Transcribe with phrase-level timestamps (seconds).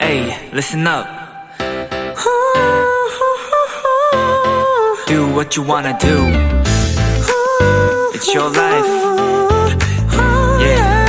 [0.00, 1.06] Hey, listen up.
[5.06, 6.16] Do what you wanna do.
[8.14, 8.86] It's your life.
[10.60, 11.02] Yeah.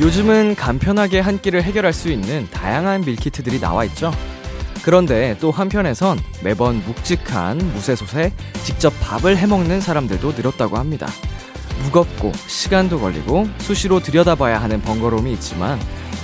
[0.00, 4.10] 요즘은 간편하게 한 끼를 해결할 수 있는 다양한 밀키트들이 나와 있죠.
[4.84, 8.32] 그런데 또 한편에선 매번 묵직한 무쇠솥에
[8.64, 11.06] 직접 밥을 해먹는 사람들도 늘었다고 합니다.
[11.84, 15.78] 무겁고 시간도 걸리고 수시로 들여다봐야 하는 번거로움이 있지만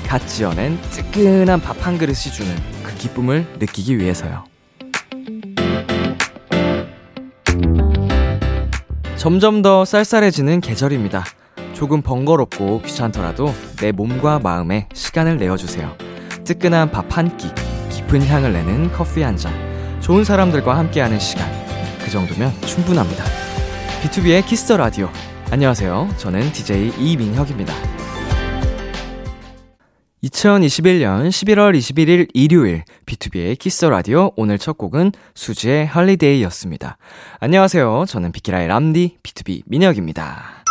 [0.06, 4.44] 갓 지어낸 뜨끈한 밥 한 그릇이 주는 그 기쁨을 느끼기 위해서요.
[9.16, 11.24] 점점 더 쌀쌀해지는 계절입니다.
[11.72, 15.96] 조금 번거롭고 귀찮더라도 내 몸과 마음에 시간을 내어주세요.
[16.44, 17.48] 뜨끈한 밥 한 끼,
[18.10, 19.52] 깊은 향을 내는 커피 한 잔,
[20.00, 21.48] 좋은 사람들과 함께하는 시간.
[22.04, 23.24] 그 정도면 충분합니다.
[24.02, 25.08] 비투비의 Kiss the 라디오.
[25.52, 26.08] 안녕하세요.
[26.16, 27.72] 저는 DJ 이민혁입니다.
[30.24, 36.96] 2021년 11월 21일 일요일 비투비의 Kiss 라디오 오늘 첫 곡은 수지의 Holiday였습니다.
[37.38, 38.06] 안녕하세요.
[38.08, 40.64] 저는 비키라의 람디 B2B 민혁입니다.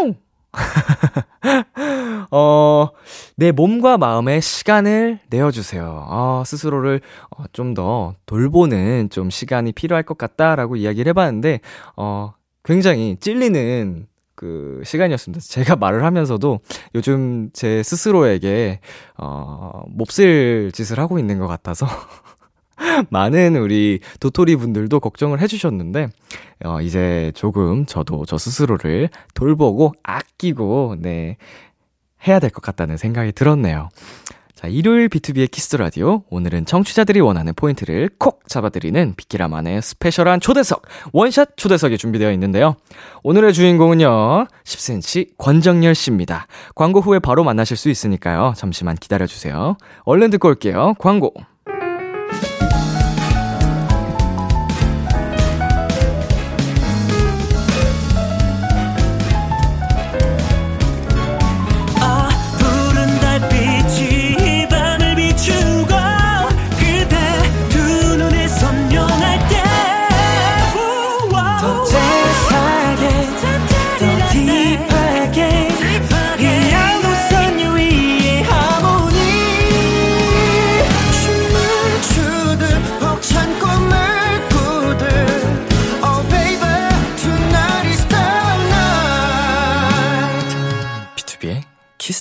[0.00, 0.14] 아우!
[2.30, 2.88] 어,
[3.38, 6.06] 내 몸과 마음에 시간을 내어주세요.
[6.08, 7.00] 어, 스스로를
[7.30, 11.60] 어, 좀더 돌보는 좀 시간이 필요할 것 같다라고 이야기를 해봤는데,
[11.96, 15.40] 어, 굉장히 찔리는 그 시간이었습니다.
[15.40, 16.58] 제가 말을 하면서도
[16.96, 18.80] 요즘 제 스스로에게
[19.16, 21.86] 어 몹쓸 짓을 하고 있는 것 같아서
[23.10, 26.08] 많은 우리 도토리 분들도 걱정을 해주셨는데
[26.64, 31.36] 어 이제 조금 저도 저 스스로를 돌보고 아끼고 네
[32.26, 33.88] 해야 될 것 같다는 생각이 들었네요.
[34.54, 36.24] 자, 일요일 비투비의 Kiss 라디오.
[36.30, 42.74] 오늘은 청취자들이 원하는 포인트를 콕 잡아드리는 비키라만의 스페셜한 초대석, 원샷 초대석이 준비되어 있는데요.
[43.22, 46.48] 오늘의 주인공은요, 10cm 권정열 씨입니다.
[46.74, 48.52] 광고 후에 바로 만나실 수 있으니까요.
[48.56, 49.76] 잠시만 기다려주세요.
[50.02, 50.94] 얼른 듣고 올게요.
[50.98, 51.34] 광고.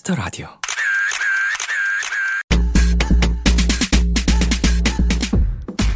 [0.08, 0.48] Kiss the 라디오.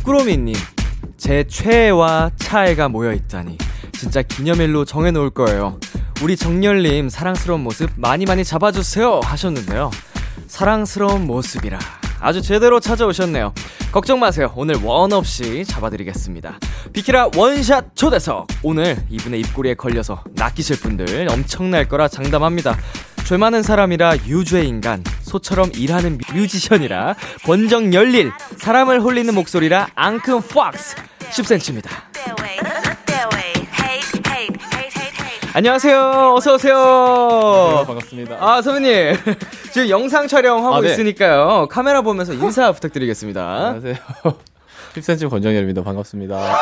[0.03, 0.55] 꾸로미님,
[1.17, 3.57] 제 최애와 차애가 모여 있다니
[3.93, 5.79] 진짜 기념일로 정해놓을 거예요.
[6.21, 9.91] 우리 정열님 사랑스러운 모습 많이 많이 잡아주세요 하셨는데요.
[10.47, 11.79] 사랑스러운 모습이라
[12.19, 13.53] 아주 제대로 찾아오셨네요.
[13.91, 14.53] 걱정 마세요.
[14.55, 16.59] 오늘 원 없이 잡아드리겠습니다.
[16.93, 18.47] 비키라 원샷 초대석.
[18.63, 22.77] 오늘 이분의 입꼬리에 걸려서 낚이실 분들 엄청날 거라 장담합니다.
[23.31, 27.15] 죄 많은 사람이라 유죄 인간, 소처럼 일하는 뮤지션이라
[27.45, 30.97] 번정 열릴, 사람을 홀리는 목소리라 앙큼 팍스
[31.29, 31.87] 10cm입니다.
[35.53, 36.33] 안녕하세요.
[36.35, 37.85] 어서 오세요.
[37.87, 38.35] 반갑습니다.
[38.37, 39.15] 아, 선배님.
[39.71, 40.91] 지금 영상 촬영하고 아, 네.
[40.91, 41.69] 있으니까요.
[41.71, 43.41] 카메라 보면서 인사 부탁드리겠습니다.
[43.41, 43.95] 안녕하세요.
[44.95, 45.83] 10cm 권정열입니다.
[45.83, 46.35] 반갑습니다.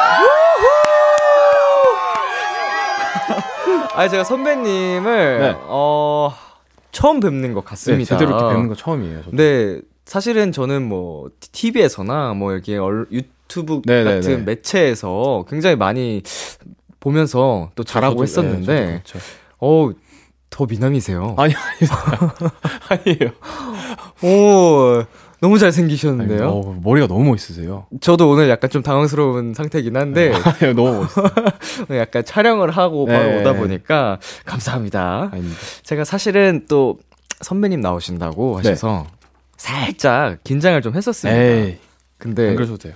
[3.96, 5.56] 아, 제가 선배님을 네.
[5.64, 6.32] 어
[6.92, 8.18] 처음 뵙는 것 네, 같습니다.
[8.18, 9.24] 제대로 이렇게 뵙는 거 처음이에요.
[9.24, 9.38] 저도.
[9.38, 14.44] 네, 사실은 저는 뭐 TV에서나 뭐 이렇게 얼- 유튜브 네, 네, 같은 네.
[14.44, 16.24] 매체에서 굉장히 많이
[17.00, 19.04] 보면서 또 잘하고 했었는데, 네.
[19.60, 19.92] 어,
[20.50, 21.36] 더 미남이세요.
[21.38, 21.54] 아니,
[22.90, 23.32] 아니에요.
[24.24, 25.04] 오,
[25.42, 26.48] 너무 아니, 잘생기셨는데요.
[26.50, 27.88] 어, 머리가 너무 멋있으세요.
[28.02, 31.28] 저도 오늘 약간 좀 당황스러운 상태긴 한데, 아니, 너무 멋있어요.
[32.00, 33.42] 약간 촬영을 하고 바로 네.
[33.42, 35.30] 오다 보니까 감사합니다.
[35.32, 35.58] 아닙니다.
[35.84, 37.00] 제가 사실은 또
[37.42, 39.08] 선배님 나오신다고 하셔서
[39.58, 41.40] 살짝 긴장을 좀 했었습니다.
[41.40, 41.46] 네.
[41.68, 41.78] 에이,
[42.18, 42.96] 근데 안 그러셔도 돼요.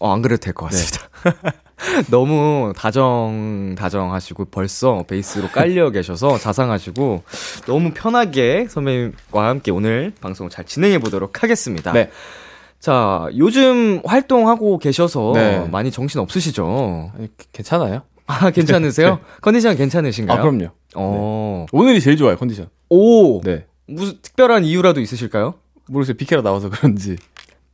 [0.00, 1.08] 어, 안 그래도 될 것 같습니다.
[2.10, 7.22] 너무 다정, 다정하시고 벌써 베이스로 깔려 계셔서 자상하시고
[7.66, 11.92] 너무 편하게 선배님과 함께 오늘 방송을 잘 진행해 보도록 하겠습니다.
[11.92, 12.10] 네.
[12.80, 15.68] 자, 요즘 활동하고 계셔서 네.
[15.70, 17.12] 많이 정신 없으시죠?
[17.16, 18.02] 아니, 괜찮아요?
[18.26, 19.20] 아, 괜찮으세요?
[19.40, 20.38] 컨디션 괜찮으신가요?
[20.38, 20.68] 아, 그럼요.
[20.94, 21.66] 어.
[21.72, 22.68] 오늘이 제일 좋아요, 컨디션.
[22.88, 23.40] 오!
[23.42, 23.66] 네.
[23.86, 25.54] 무슨 특별한 이유라도 있으실까요?
[25.88, 26.16] 모르겠어요.
[26.16, 27.16] 비케라 나와서 그런지.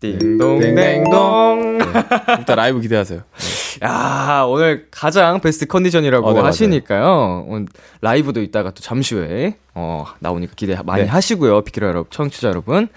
[0.01, 1.79] 띵동댕동.
[1.79, 1.85] 네.
[2.39, 3.23] 일단 라이브 기대하세요.
[3.83, 3.89] 네.
[3.89, 7.47] 야, 오늘 가장 베스트 컨디션이라고 어, 네, 하시니까요.
[7.49, 7.67] 오늘
[8.01, 11.09] 라이브도 이따가 또 잠시 후에, 어, 나오니까 기대 많이 네.
[11.09, 11.63] 하시고요.
[11.63, 12.89] 비키라 여러분, 청취자 여러분.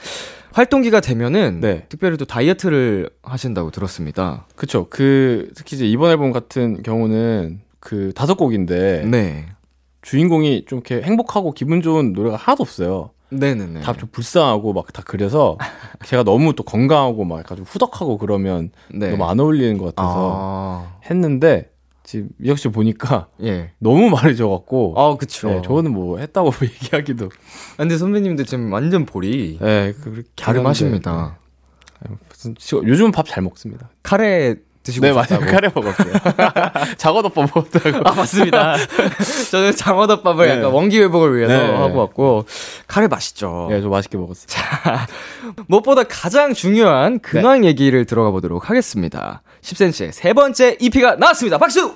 [0.53, 1.85] 활동기가 되면은, 네.
[1.89, 4.45] 특별히 또 다이어트를 하신다고 들었습니다.
[4.55, 4.85] 그쵸.
[4.89, 9.47] 그, 특히 이제 이번 앨범 같은 경우는 그 다섯 곡인데, 네.
[10.03, 13.09] 주인공이 좀 이렇게 행복하고 기분 좋은 노래가 하나도 없어요.
[13.39, 13.81] 네네네.
[13.81, 15.57] 다 좀 불쌍하고 막 다 그래서
[16.05, 19.11] 제가 너무 또 건강하고 막 약간 좀 후덕하고 그러면 네.
[19.11, 21.71] 너무 안 어울리는 것 같아서 아, 했는데
[22.03, 23.71] 지금 미혁 씨 보니까 예.
[23.79, 25.49] 너무 말해줘갖고 아, 그쵸.
[25.49, 27.29] 네, 저는 뭐 했다고 얘기하기도
[27.77, 31.37] 근데 선배님들 지금 완전 볼이 네, 그렇게 갸름하십니다.
[32.07, 32.15] 네.
[32.83, 33.89] 요즘은 밥잘 먹습니다.
[34.03, 34.55] 카레
[34.85, 35.45] 드시고 네 맞아요 오셨다고.
[35.51, 36.13] 카레 먹었어요.
[36.97, 38.01] 작어덮밥 먹었다고.
[38.07, 38.77] 아, 맞습니다.
[39.51, 40.53] 저는 장어덮밥을 네.
[40.53, 41.73] 약간 원기 회복을 위해서 네.
[41.75, 42.45] 하고 왔고,
[42.87, 43.67] 카레 맛있죠.
[43.71, 44.47] 네, 저 맛있게 먹었어요.
[45.67, 49.41] 무엇보다 가장 중요한 근황 얘기를 들어가 보도록 하겠습니다.
[49.61, 51.57] 10cm의 세 번째 EP가 나왔습니다.
[51.57, 51.93] 박수!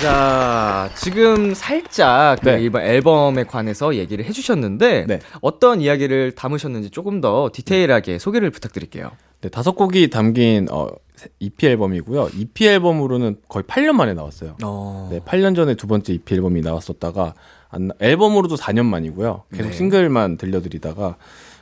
[0.00, 2.62] 자, 지금 살짝 그 네.
[2.62, 5.18] 이번 앨범에 관해서 얘기를 해주셨는데, 네.
[5.40, 9.10] 어떤 이야기를 담으셨는지 조금 더 디테일하게 소개를 부탁드릴게요.
[9.40, 10.88] 네, 다섯 곡이 담긴 어,
[11.40, 12.28] EP 앨범이고요.
[12.36, 14.56] EP 앨범으로는 거의 8년 만에 나왔어요.
[15.10, 17.34] 네, 8년 전에 두 번째 EP 앨범이 나왔었다가
[17.70, 19.44] 안, 나- 앨범으로도 4년 만이고요.
[19.54, 19.76] 계속 네.
[19.76, 21.16] 싱글만 들려드리다가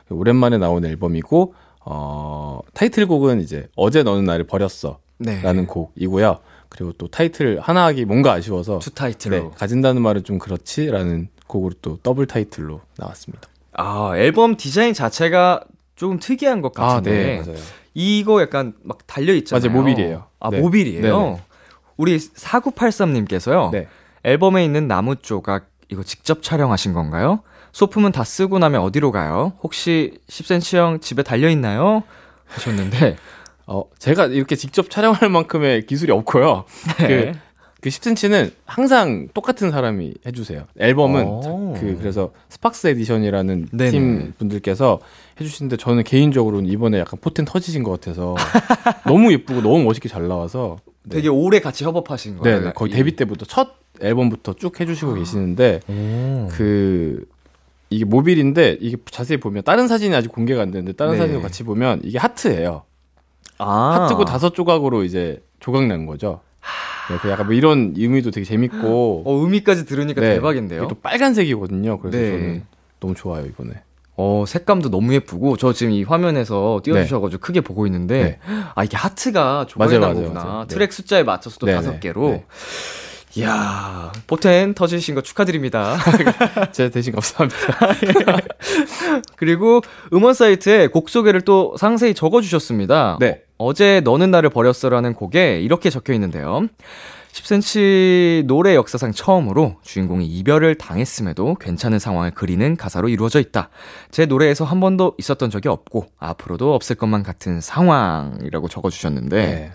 [0.09, 1.53] 오랜만에 나온 앨범이고
[1.85, 5.67] 어, 타이틀곡은 이제 어제 너는 나를 버렸어 라는 네.
[5.67, 6.37] 곡이고요.
[6.75, 9.35] 그리고 또 타이틀 하나 하기 뭔가 아쉬워서 두 타이틀로.
[9.37, 13.47] 네, 가진다는 말은 좀 그렇지라는 곡으로 또 더블 타이틀로 나왔습니다.
[13.73, 15.61] 아, 앨범 디자인 자체가
[15.95, 17.57] 조금 특이한 것 같은데, 맞아요.
[17.93, 19.69] 이거 약간 막 달려 있잖아요.
[19.71, 20.25] 맞아요, 모빌이에요.
[20.39, 20.59] 아, 네.
[20.59, 21.01] 모빌이에요.
[21.01, 21.41] 네네.
[21.97, 23.71] 우리 4983님께서요.
[23.71, 23.87] 네.
[24.23, 27.41] 앨범에 있는 나무 조각 이거 직접 촬영하신 건가요?
[27.71, 29.53] 소품은 다 쓰고 나면 어디로 가요?
[29.61, 32.03] 혹시 10cm 집에 달려 있나요?
[32.47, 33.17] 하셨는데
[33.67, 36.65] 어, 제가 이렇게 직접 촬영할 만큼의 기술이 없고요.
[36.99, 37.07] 네.
[37.31, 37.31] 그,
[37.81, 40.65] 그 10cm는 항상 똑같은 사람이 해주세요.
[40.79, 41.73] 앨범은 오.
[41.79, 43.91] 그 그래서 Sparks Edition이라는 네네.
[43.91, 44.99] 팀 분들께서
[45.39, 48.35] 해주시는데 저는 개인적으로는 이번에 약간 포텐 터지신 것 같아서
[49.05, 51.17] 너무 예쁘고 너무 멋있게 잘 나와서 네.
[51.17, 52.59] 되게 오래 같이 협업하신 거예요.
[52.59, 53.69] 네, 네, 거의 이- 데뷔 때부터 첫
[54.01, 56.47] 앨범부터 쭉 해주시고 계시는데 오.
[56.51, 57.25] 그
[57.91, 61.17] 이게 모빌인데 이게 자세히 보면 다른 사진이 아직 공개가 안 됐는데 다른 네.
[61.19, 62.83] 사진을 같이 보면 이게 하트예요.
[63.57, 64.01] 아.
[64.01, 66.41] 하트고 다섯 조각으로 이제 조각 난 거죠.
[67.09, 69.23] 네, 그 약간 뭐 이런 의미도 되게 재밌고.
[69.25, 70.87] 어, 의미까지 들으니까 네, 대박인데요.
[70.87, 71.99] 또 빨간색이거든요.
[71.99, 72.31] 그래서 네.
[72.31, 72.65] 저는
[72.99, 73.73] 너무 좋아요 이번에.
[74.17, 78.39] 어, 색감도 너무 예쁘고, 저 지금 이 화면에서 띄워주셔가지고 크게 보고 있는데,
[78.73, 79.99] 아, 이게 하트가 조각이 네.
[79.99, 80.43] 난 맞아요, 거구나.
[80.45, 80.61] 맞아요.
[80.61, 80.67] 네.
[80.73, 82.43] 트랙 숫자에 맞춰서 또 네, 다섯 네, 개로.
[83.35, 83.41] 네.
[83.41, 85.97] 이야, 포텐 터지신 거 축하드립니다.
[86.71, 88.39] 제가 대신 감사합니다.
[89.35, 89.81] 그리고
[90.13, 93.17] 음원 사이트에 곡 소개를 또 상세히 적어주셨습니다.
[93.19, 93.41] 네.
[93.57, 96.67] 어제 너는 나를 버렸어라는 곡에 이렇게 적혀 있는데요.
[97.33, 103.69] 10cm 노래 역사상 처음으로 주인공이 이별을 당했음에도 괜찮은 상황을 그리는 가사로 이루어져 있다.
[104.09, 109.71] 제 노래에서 한 번도 있었던 적이 없고 앞으로도 없을 것만 같은 상황이라고 적어주셨는데 네.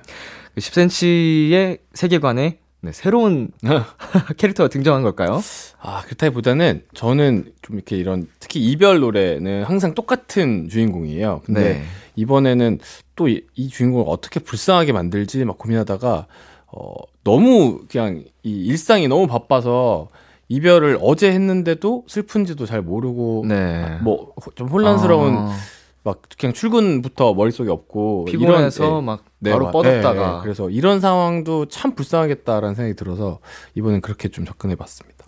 [0.55, 3.51] 그 10cm의 세계관에 네, 새로운
[4.37, 5.41] 캐릭터가 등장한 걸까요?
[5.81, 11.43] 아 그렇다기보다는 저는 좀 이렇게 이런 특히 이별 노래는 항상 똑같은 주인공이에요.
[11.45, 11.83] 근데 네.
[12.17, 12.79] 이번에는
[13.17, 16.27] 또이 주인공을 어떻게 불쌍하게 만들지 막 고민하다가
[16.73, 16.95] 어
[17.25, 20.09] 너무 그냥 이 일상이 너무 바빠서
[20.49, 23.99] 이별을 어제 했는데도 슬픈지도 잘 모르고 네.
[24.03, 25.57] 뭐좀 혼란스러운 아,
[26.03, 30.43] 막 그냥 출근부터 머릿속에 없고 피곤해서 이런, 예, 막 네, 바로 막, 뻗었다가 예, 예.
[30.43, 33.39] 그래서 이런 상황도 참 불쌍하겠다라는 생각이 들어서
[33.75, 35.27] 이번엔 그렇게 좀 접근해 봤습니다.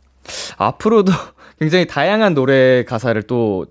[0.56, 1.12] 앞으로도
[1.58, 3.66] 굉장히 다양한 노래 가사를 또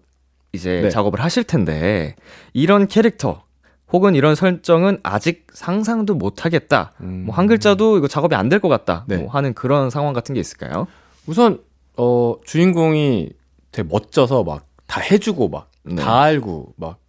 [0.53, 0.89] 이제 네.
[0.89, 2.15] 작업을 하실 텐데
[2.53, 3.43] 이런 캐릭터
[3.91, 6.91] 혹은 이런 설정은 아직 상상도 못 하겠다.
[7.01, 7.23] 음.
[7.25, 9.05] 뭐한 글자도 이거 작업이 안 될 것 같다.
[9.07, 9.17] 네.
[9.17, 10.87] 뭐 하는 그런 상황 같은 게 있을까요?
[11.25, 11.61] 우선
[11.97, 13.29] 어 주인공이
[13.71, 16.03] 되게 멋져서 막 다 해주고 막 다 네.
[16.03, 16.99] 알고 막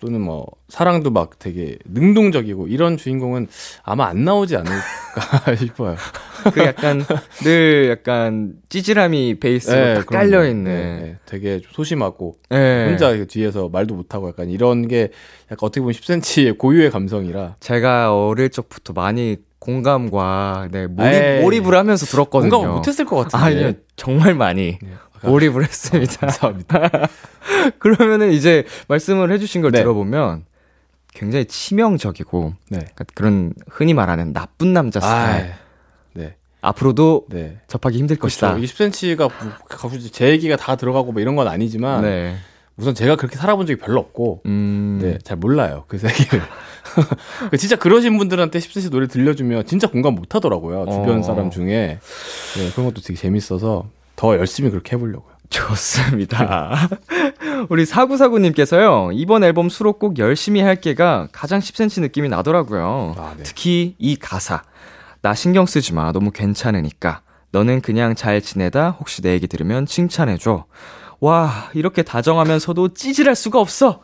[0.00, 3.46] 또는 뭐 사랑도 막 되게 능동적이고 이런 주인공은
[3.84, 5.94] 아마 안 나오지 않을까 싶어요.
[6.52, 7.04] 그 약간
[7.44, 10.06] 늘 약간 찌질함이 베이스로 딱 네, 그럼요.
[10.24, 10.64] 깔려 있는.
[10.64, 11.18] 네, 네.
[11.24, 12.86] 되게 좀 소심하고 네.
[12.88, 15.10] 혼자 뒤에서 말도 못 하고 약간 이런 게
[15.52, 21.40] 약간 어떻게 보면 10cm의 고유의 감성이라 제가 어릴 적부터 많이 공감과 네, 몰입, 에이.
[21.42, 22.50] 몰입을 하면서 들었거든요.
[22.50, 23.44] 뭔가 못했을 것 같은데.
[23.44, 24.88] 아니요, 정말 많이 네.
[25.24, 26.14] 몰입을 했습니다.
[26.16, 27.08] 감사합니다.
[27.78, 29.78] 그러면은 이제 말씀을 해주신 걸 네.
[29.80, 30.44] 들어보면
[31.14, 32.78] 굉장히 치명적이고 네.
[32.78, 35.56] 약간 그런 흔히 말하는 나쁜 남자 스타일 아,
[36.14, 36.36] 네.
[36.60, 37.58] 앞으로도 네.
[37.68, 38.54] 접하기 힘들 것이다.
[38.54, 38.74] 그렇죠.
[38.74, 39.30] 20cm가
[39.68, 42.36] 굳이 제 얘기가 다 들어가고 뭐 이런 건 아니지만 네.
[42.76, 44.98] 우선 제가 그렇게 살아본 적이 별로 없고 음.
[45.02, 45.84] 네, 잘 몰라요.
[45.88, 46.42] 그 세계를.
[47.58, 50.86] 진짜 그러신 분들한테 10cm 노래 들려주면 진짜 공감 못 하더라고요.
[50.90, 51.22] 주변 어.
[51.22, 51.98] 사람 중에.
[52.56, 53.88] 네, 그런 것도 되게 재밌어서
[54.22, 55.32] 더 열심히 그렇게 해보려고요.
[55.50, 56.88] 좋습니다.
[57.68, 63.16] 우리 사구사구님께서요, 이번 앨범 수록곡 열심히 할게가 가장 10cm 느낌이 나더라고요.
[63.18, 63.42] 아, 네.
[63.42, 64.62] 특히 이 가사.
[65.22, 66.12] 나 신경 쓰지 마.
[66.12, 67.22] 너무 괜찮으니까.
[67.50, 68.90] 너는 그냥 잘 지내다.
[68.90, 70.66] 혹시 내 얘기 들으면 칭찬해줘.
[71.18, 74.02] 와, 이렇게 다정하면서도 찌질할 수가 없어.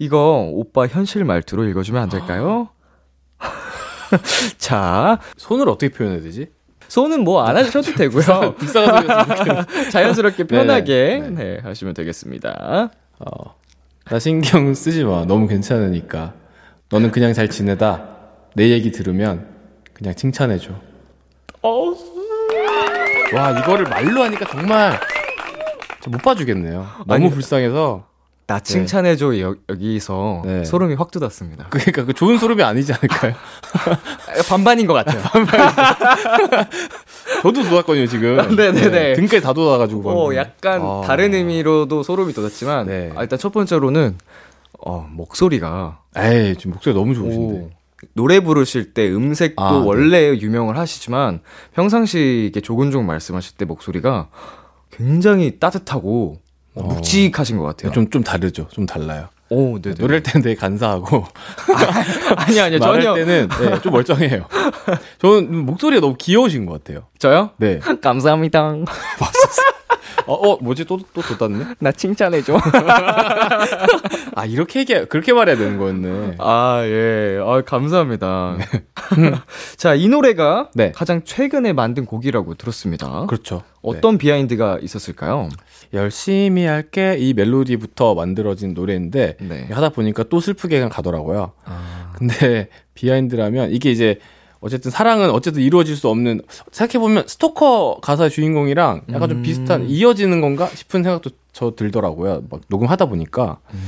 [0.00, 2.70] 이거 오빠 현실 말투로 읽어주면 안 될까요?
[4.58, 6.50] 자, 손을 어떻게 표현해야 되지?
[6.90, 8.54] 손은 뭐 안 하셔도 되고요.
[8.58, 9.90] 불쌍한 소리였으면 좋겠는데.
[9.90, 12.90] 자연스럽게 편하게 네, 네, 하시면 되겠습니다.
[13.20, 13.54] 어,
[14.06, 15.24] 나 신경 쓰지 마.
[15.24, 16.34] 너무 괜찮으니까.
[16.90, 18.08] 너는 그냥 잘 지내다.
[18.54, 19.46] 내 얘기 들으면
[19.94, 20.72] 그냥 칭찬해줘.
[21.62, 21.94] 어,
[23.34, 24.98] 와, 이거를 말로 하니까 정말
[26.02, 26.86] 저못 봐주겠네요.
[27.06, 28.06] 너무 아니, 불쌍해서.
[28.50, 30.64] 나 칭찬해줘 여, 여기서 네.
[30.64, 31.68] 소름이 확 돋았습니다.
[31.70, 33.32] 그러니까 그 좋은 소름이 아니지 않을까요?
[34.50, 35.22] 반반인 것 같아요.
[37.42, 38.56] 저도 돋았거든요, 지금.
[38.56, 39.12] 네네 네.
[39.14, 40.10] 등까지 다 돋아가지고.
[40.10, 40.34] 어.
[40.34, 41.02] 약간 아.
[41.06, 43.12] 다른 의미로도 소름이 돋았지만 네.
[43.14, 44.18] 아, 일단 첫 번째로는
[44.84, 47.54] 어, 목소리가 에이, 지금 목소리 너무 좋으신데.
[47.54, 47.70] 오,
[48.14, 49.78] 노래 부르실 때 음색도 아, 네.
[49.84, 51.38] 원래 유명을 하시지만
[51.72, 54.28] 평상시 이렇게 조근조근 말씀하실 때 목소리가
[54.90, 56.40] 굉장히 따뜻하고.
[56.74, 57.92] 묵직하신 것 같아요.
[57.92, 58.68] 좀, 좀 다르죠.
[58.70, 59.28] 좀 달라요.
[59.50, 59.96] 오, 네네.
[59.98, 61.26] 노래할 때는 되게 간사하고.
[62.36, 64.46] 아니 아니요 말할 전혀 때는 네, 좀 멀쩡해요.
[65.18, 67.06] 저는 목소리가 너무 귀여우신 것 같아요.
[67.18, 67.50] 저요?
[67.56, 67.80] 네.
[68.00, 68.76] 감사합니다.
[70.26, 70.84] 어, 어 뭐지?
[70.84, 71.64] 또, 또 돋았네?
[71.80, 72.56] 나 칭찬해줘.
[74.36, 76.36] 아, 이렇게 얘기, 그렇게 말해야 되는 거였네.
[76.38, 77.40] 아, 예.
[77.44, 78.56] 아, 감사합니다.
[79.76, 80.92] 자, 이 노래가 네.
[80.92, 83.26] 가장 최근에 만든 곡이라고 들었습니다.
[83.26, 83.64] 그렇죠.
[83.82, 85.48] 어떤 비하인드가 있었을까요?
[85.92, 89.66] 열심히 할게 이 멜로디부터 만들어진 노래인데 네.
[89.70, 91.52] 하다 보니까 또 슬프게 그냥 가더라고요.
[91.64, 94.18] 아, 근데 비하인드라면 이게 이제
[94.60, 99.42] 어쨌든 사랑은 어쨌든 이루어질 수 없는 생각해보면 스토커 가사의 주인공이랑 약간 좀 음.
[99.42, 102.44] 비슷한 이어지는 건가 싶은 생각도 저 들더라고요.
[102.50, 103.58] 막 녹음하다 보니까.
[103.72, 103.78] 음.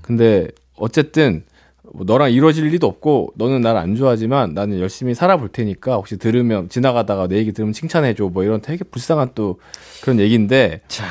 [0.00, 1.44] 근데 어쨌든
[1.92, 6.68] 뭐 너랑 이루어질 리도 없고 너는 나를 안 좋아하지만 나는 열심히 살아볼 테니까 혹시 들으면
[6.70, 9.60] 지나가다가 내 얘기 들으면 칭찬해줘 뭐 이런 되게 불쌍한 또
[10.00, 11.04] 그런 얘기인데 자.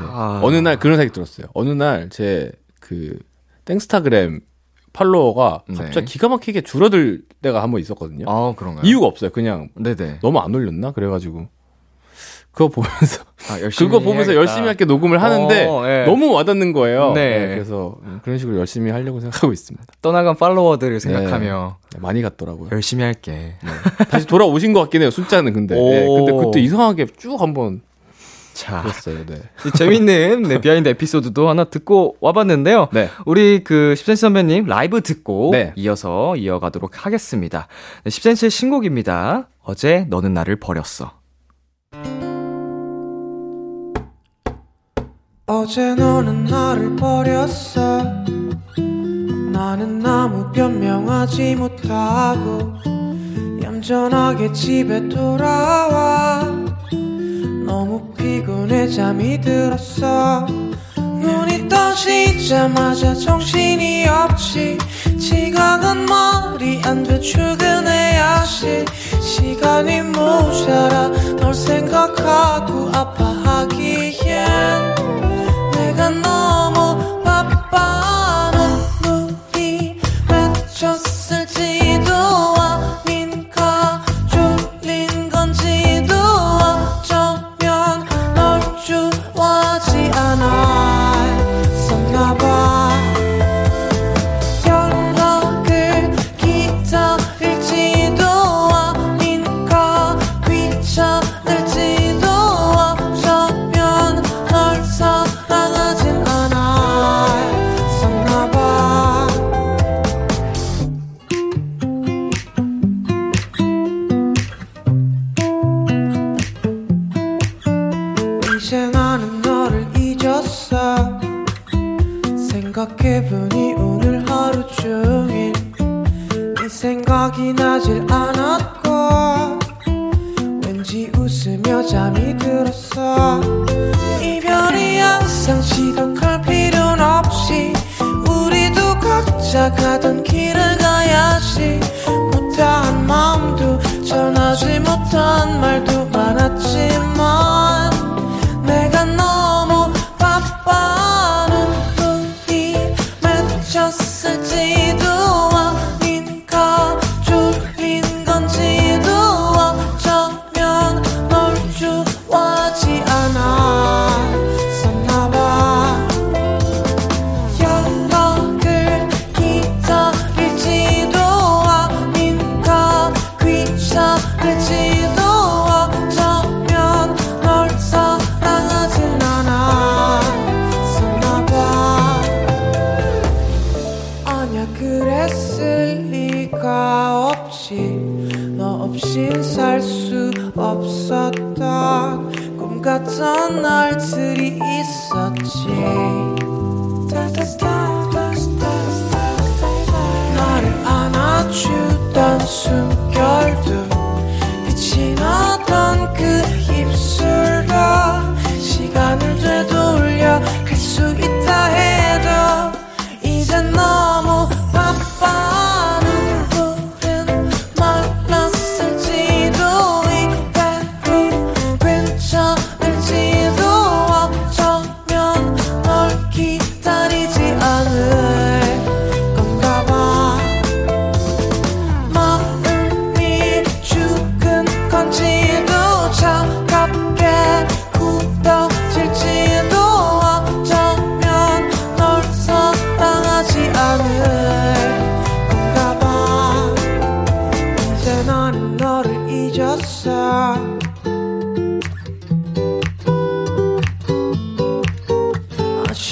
[0.00, 0.06] 네.
[0.08, 0.40] 아.
[0.42, 1.46] 어느 날 그런 생각이 들었어요.
[1.54, 3.16] 어느 날 제 그
[3.64, 4.40] 땡스타그램
[4.92, 6.12] 팔로워가 갑자기 네.
[6.12, 8.24] 기가 막히게 줄어들 때가 한 번 있었거든요.
[8.28, 8.84] 아, 그런가요?
[8.84, 9.30] 이유가 없어요.
[9.30, 10.18] 그냥 네네.
[10.20, 10.90] 너무 안 올렸나?
[10.90, 11.46] 그래가지고
[12.50, 14.40] 그거 보면서 아, 열심히 그거 보면서 해야겠다.
[14.40, 16.04] 열심히 할게 녹음을 하는데 어, 예.
[16.04, 17.12] 너무 와닿는 거예요.
[17.14, 17.48] 네.
[17.48, 19.86] 그래서 음, 그런 식으로 열심히 하려고 생각하고 있습니다.
[20.02, 22.68] 떠나간 팔로워들을 생각하며 네, 많이 갔더라고요.
[22.72, 23.54] 열심히 할게.
[24.10, 25.10] 다시 돌아오신 것 같긴 해요.
[25.10, 25.74] 숫자는 근데.
[25.76, 26.26] 네, 오.
[26.26, 27.80] 근데 그때 이상하게 쭉 한번
[28.52, 29.24] 자, 그랬어요.
[29.26, 29.36] 네.
[29.66, 32.88] 이 재밌는 네, 비하인드 에피소드도 하나 듣고 와봤는데요.
[32.92, 33.08] 네.
[33.24, 35.72] 우리 그 10cm 선배님 라이브 듣고 네.
[35.76, 37.68] 이어서 이어가도록 하겠습니다.
[38.04, 39.48] 네, 10cm의 신곡입니다.
[39.62, 41.22] 어제 너는 나를 버렸어.
[45.46, 48.02] 어제 너는 나를 버렸어
[49.52, 52.72] 나는 아무 변명하지 못하고
[53.62, 56.11] 얌전하게 집에 돌아와
[58.88, 60.46] 잠이 들었어.
[60.96, 64.78] 눈이 떠지자마자 정신이 없지.
[65.18, 68.84] 지각은 머리 안돼 출근해야지
[69.20, 71.08] 시간이 모자라.
[71.36, 73.41] 널 생각하고 아파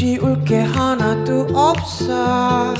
[0.00, 2.72] 쉬울 게 하나도 없어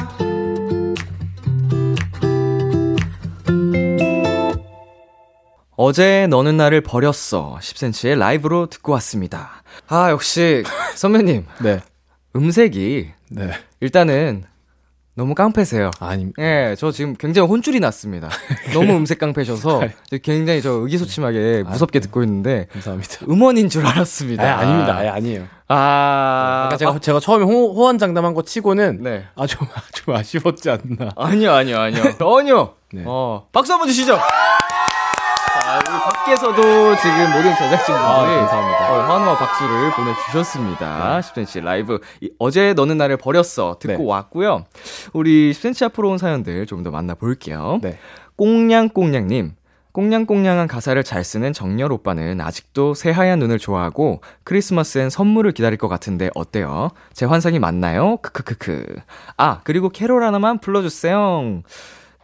[5.77, 7.59] 어제 너는 나를 버렸어.
[7.61, 9.63] 10cm의 라이브로 듣고 왔습니다.
[9.87, 10.63] 아, 역시
[10.95, 11.45] 선배님.
[11.63, 11.81] 네.
[12.35, 13.51] 음색이 네.
[13.81, 14.45] 일단은
[15.21, 15.91] 너무 깡패세요.
[16.01, 18.31] 아니, 예, 저 지금 굉장히 혼쭐이 났습니다.
[18.73, 19.83] 너무 음색 깡패셔서
[20.23, 23.27] 굉장히 저 의기소침하게 무섭게 듣고 있는데 감사합니다.
[23.29, 24.43] 음원인 줄 알았습니다.
[24.43, 24.97] 아, 아닙니다.
[24.97, 25.45] 아예 아니에요.
[25.69, 29.27] 아, 아까 제가, 제가 처음에 호, 호언장담한 거 치고는 네.
[29.37, 31.11] 아, 좀, 좀 아쉬웠지 않나.
[31.15, 32.03] 아니요, 아니요, 아니요.
[32.19, 32.73] 전혀.
[32.91, 33.03] 네.
[33.05, 34.19] 어, 박수 한번 주시죠.
[35.71, 38.93] 자, 우리 밖에서도 지금 모든 제작진분들이 아, 감사합니다.
[38.93, 41.21] 어, 환호와 박수를 보내주셨습니다.
[41.21, 42.01] 10cm 라이브.
[42.21, 43.77] 이, 어제 너는 나를 버렸어.
[43.79, 44.05] 듣고 네.
[44.05, 44.65] 왔고요.
[45.13, 47.79] 우리 10cm 앞으로 온 사연들 좀 더 만나볼게요.
[47.83, 47.99] 네.
[48.37, 49.53] 꽁냥꽁냥님.
[49.93, 56.31] 꽁냥꽁냥한 가사를 잘 쓰는 정열 오빠는 아직도 새하얀 눈을 좋아하고 크리스마스엔 선물을 기다릴 것 같은데
[56.35, 56.89] 어때요?
[57.13, 58.17] 제 환상이 맞나요?
[58.23, 58.87] 크크크크.
[59.37, 61.63] 아, 그리고 캐롤 하나만 불러주세요.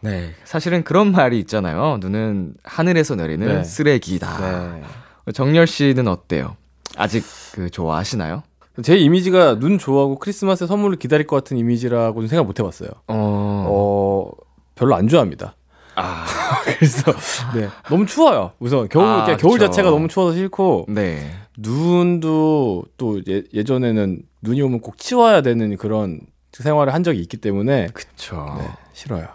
[0.01, 1.97] 네, 사실은 그런 말이 있잖아요.
[2.01, 3.63] 눈은 하늘에서 내리는 네.
[3.63, 4.81] 쓰레기다.
[5.25, 5.31] 네.
[5.33, 6.55] 정열 씨는 어때요?
[6.95, 8.43] 아직 그 좋아하시나요?
[8.83, 12.89] 제 이미지가 눈 좋아하고 크리스마스 선물을 기다릴 것 같은 이미지라고는 생각 못 해봤어요.
[13.07, 14.31] 어, 어,
[14.75, 15.55] 별로 안 좋아합니다.
[15.95, 16.25] 아,
[16.63, 17.11] 그래서,
[17.55, 17.67] 네.
[17.89, 18.51] 너무 추워요.
[18.59, 19.65] 우선, 겨울, 아, 겨울 그쵸.
[19.65, 21.31] 자체가 너무 추워서 싫고, 네.
[21.57, 26.19] 눈도 또 예, 예전에는 눈이 오면 꼭 치워야 되는 그런
[26.53, 28.55] 생활을 한 적이 있기 때문에, 그쵸.
[28.59, 29.27] 네, 싫어요.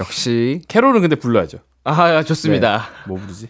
[0.00, 1.58] 역시, 캐롤은 근데 불러야죠.
[1.84, 2.88] 아, 좋습니다.
[3.06, 3.48] 뭐 부르지?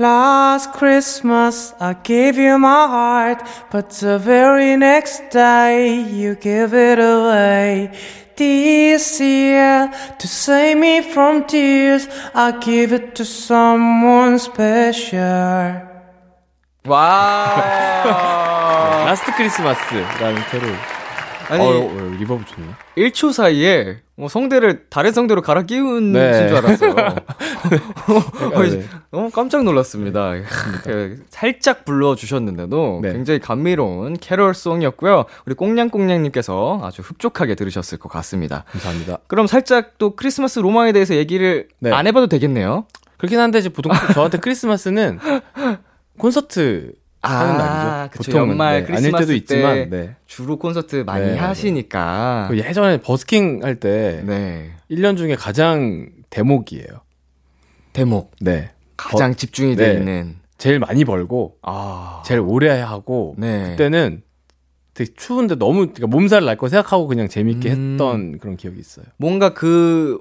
[0.00, 7.00] Last Christmas I gave you my heart, but the very next day you give it
[7.00, 7.90] away.
[8.36, 15.82] This year, to save me from tears, I give it to someone special.
[16.86, 19.04] 와.
[19.04, 20.72] Last Christmas라는 캐롤.
[21.48, 22.68] 아니, 어, 어, reverb 좋네.
[22.96, 26.48] 1초 사이에 뭐 성대를 다른 성대로 갈아 끼운 네.
[26.48, 26.90] 줄 알았어요.
[28.52, 28.82] 어, 네.
[29.12, 30.32] 너무 깜짝 놀랐습니다.
[30.82, 33.12] 그 살짝 불러 주셨는데도 네.
[33.12, 35.24] 굉장히 감미로운 캐럴송이었고요.
[35.46, 38.64] 우리 꽁냥꽁냥님께서 아주 흡족하게 들으셨을 것 같습니다.
[38.72, 39.18] 감사합니다.
[39.28, 41.92] 그럼 살짝 또 크리스마스 로망에 대해서 얘기를 네.
[41.92, 42.86] 안 해봐도 되겠네요.
[43.18, 45.20] 그렇긴 한데 이제 보통 저한테 크리스마스는
[46.18, 48.10] 콘서트 하는 날이죠.
[48.18, 48.30] 그쵸.
[48.32, 48.48] 보통은.
[48.50, 50.16] 연말 네, 아닐 크리스마스 때도 때 있지만 네.
[50.26, 51.38] 주로 콘서트 많이 네, 네.
[51.38, 52.46] 하시니까.
[52.50, 54.70] 그 예전에 버스킹 할 때 네.
[54.90, 56.86] 1년 중에 가장 대목이에요.
[57.92, 58.32] 대목.
[58.40, 58.70] 네.
[58.96, 59.98] 가장 집중이 돼 네.
[59.98, 60.36] 있는.
[60.58, 62.22] 제일 많이 벌고 아.
[62.26, 63.70] 제일 오래 하고 네.
[63.70, 64.22] 그때는
[64.94, 67.92] 되게 추운데 너무 그러니까 몸살 날 거 생각하고 그냥 재밌게 음.
[67.92, 69.06] 했던 그런 기억이 있어요.
[69.16, 70.18] 뭔가 그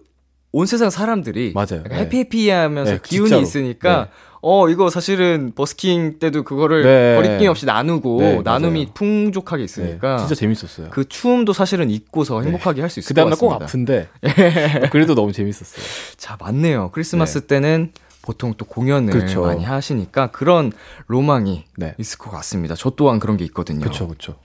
[0.53, 1.83] 온 세상 사람들이 맞아요.
[1.91, 3.41] 해피해피하면서 네, 기운이.
[3.41, 4.09] 있으니까 네.
[4.49, 7.15] 어 이거 사실은 버스킹 때도 그거를 네.
[7.17, 8.93] 거리낌 없이 나누고 네, 나눔이 맞아요.
[8.93, 10.87] 풍족하게 네, 있으니까 진짜 재밌었어요.
[10.89, 13.51] 그 추움도 사실은 잊고서 행복하게 할 수 있을 그것 다음날 꼭.
[13.61, 14.07] 아픈데
[14.91, 15.83] 그래도 너무 재밌었어요.
[16.15, 16.91] 자 맞네요.
[16.93, 19.41] 크리스마스 때는 보통 또 공연을 그쵸.
[19.41, 20.71] 많이 하시니까 그런
[21.07, 21.95] 로망이 네.
[21.97, 22.75] 있을 것 같습니다.
[22.75, 23.81] 저 또한 그런 게 있거든요.
[23.81, 24.35] 그렇죠, 그렇죠.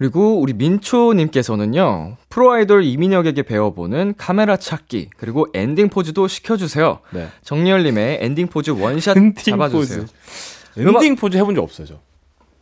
[0.00, 7.00] 그리고 우리 민초님께서는요, 프로 아이돌 이민혁에게 배워보는 카메라 찾기, 그리고 엔딩 포즈도 시켜주세요.
[7.12, 7.28] 네.
[7.44, 10.00] 정열님의 엔딩 포즈 원샷 엔딩 잡아주세요.
[10.06, 10.12] 포즈.
[10.78, 11.94] 엔딩 포즈 해본 적 없어요, 저.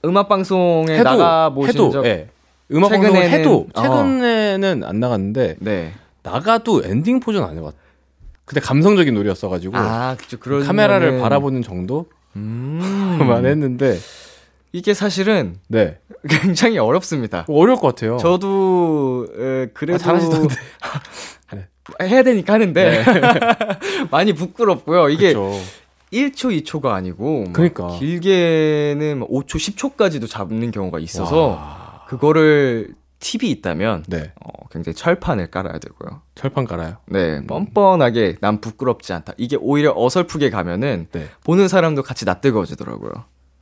[0.04, 2.28] 음악 방송에 나가 보신 적 예.
[2.72, 3.82] 음악 방송을 최근에는- 해도 어.
[3.82, 5.92] 최근에는 안 나갔는데 네.
[6.24, 7.72] 나가도 엔딩 포즈는 안 해봤.
[8.46, 10.38] 그때 감성적인 노래였어가지고 아, 그죠.
[10.40, 13.20] 그런 카메라를 거는- 바라보는 정도만 음.
[13.46, 13.96] 했는데
[14.72, 17.44] 이게 사실은 네 굉장히 어렵습니다.
[17.48, 18.16] 어려울 것 같아요.
[18.18, 20.54] 저도 에, 그래도 아, 잘하시던데.
[21.54, 21.68] 네.
[22.02, 23.04] 해야 되니까 하는데
[24.10, 25.08] 많이 부끄럽고요.
[25.08, 25.52] 이게 그쵸.
[26.12, 27.88] 1초, 2초가 아니고 막 그러니까.
[27.98, 32.04] 길게는 5초, 10초까지도 잡는 경우가 있어서 와.
[32.08, 34.32] 그거를 팁이 있다면 네.
[34.40, 36.22] 어, 굉장히 철판을 깔아야 되고요.
[36.34, 36.98] 철판 깔아요.
[37.06, 39.32] 네, 뻔뻔하게 난 부끄럽지 않다.
[39.36, 41.28] 이게 오히려 어설프게 가면은 네.
[41.44, 43.10] 보는 사람도 같이 낯뜨거워지더라고요.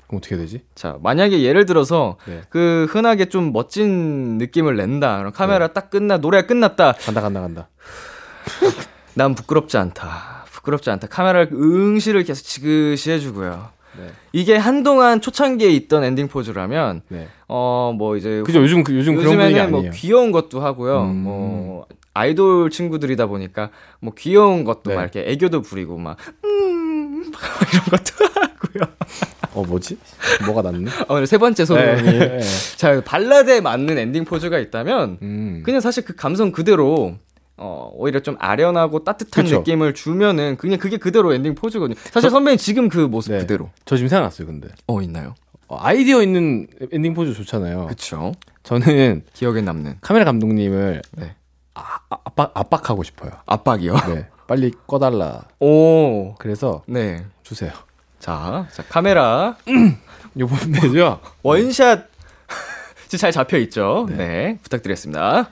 [0.06, 0.62] 그럼 어떻게 되지?
[0.74, 2.42] 자, 만약에 예를 들어서 네.
[2.48, 5.18] 그 흔하게 좀 멋진 느낌을 낸다.
[5.18, 5.36] 그럼 네.
[5.36, 6.92] 카메라 딱 끝나 노래가 끝났다.
[6.92, 7.68] 간다 간다 간다.
[9.14, 10.44] 난 부끄럽지 않다.
[10.50, 11.06] 부끄럽지 않다.
[11.08, 13.68] 카메라 응시를 계속 지그시 해주고요.
[13.98, 14.08] 네.
[14.32, 17.28] 이게 한동안 초창기에 있던 엔딩 포즈라면 네.
[17.46, 19.84] 어뭐 이제 그죠 요즘 그- 요즘 그런 요즘에는 뭐.
[19.94, 21.02] 귀여운 것도 하고요.
[21.02, 21.16] 음.
[21.22, 24.96] 뭐 아이돌 친구들이다 보니까 뭐 귀여운 것도 네.
[24.96, 27.24] 막 이렇게 애교도 부리고 막 음,
[27.72, 28.94] 이런 것도 하고요.
[29.56, 29.98] 어 뭐지?
[30.44, 30.90] 뭐가 낫네?
[30.90, 32.40] 아, 오늘 세 번째 소감이 네.
[32.76, 35.62] 자 발라드에 맞는 엔딩 포즈가 있다면 음.
[35.64, 37.16] 그냥 사실 그 감성 그대로
[37.56, 39.58] 어 오히려 좀 아련하고 따뜻한 그쵸.
[39.58, 41.98] 느낌을 주면은 그냥 그게 그대로 엔딩 포즈거든요.
[42.10, 43.38] 사실 선배님 지금 그 모습 네.
[43.38, 44.68] 그대로 저 지금 생각났어요, 근데.
[44.86, 45.34] 어 있나요?
[45.68, 47.86] 어, 아이디어 있는 엔딩 포즈 좋잖아요.
[47.86, 48.32] 그쵸.
[48.62, 51.34] 저는 기억에 남는 카메라 감독님을 네.
[51.74, 53.30] 아, 아, 압박, 압박하고 싶어요.
[53.46, 53.94] 압박이요.
[54.08, 54.26] 네.
[54.46, 55.42] 빨리 꺼달라.
[55.60, 56.34] 오.
[56.38, 57.24] 그래서 네.
[57.42, 57.72] 주세요.
[58.18, 59.56] 자, 자 카메라
[60.34, 61.20] 이거 보면 되죠?
[61.42, 62.08] 원샷
[63.08, 64.06] 지금 잘 잡혀 있죠.
[64.10, 64.58] 네.
[64.62, 65.50] 부탁드리겠습니다.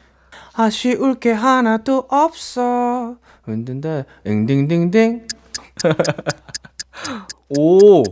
[0.54, 3.16] 아쉬울 게 하나도 없어.
[3.42, 5.26] 흔든다, 앵딩딩딩.
[7.58, 8.02] 오.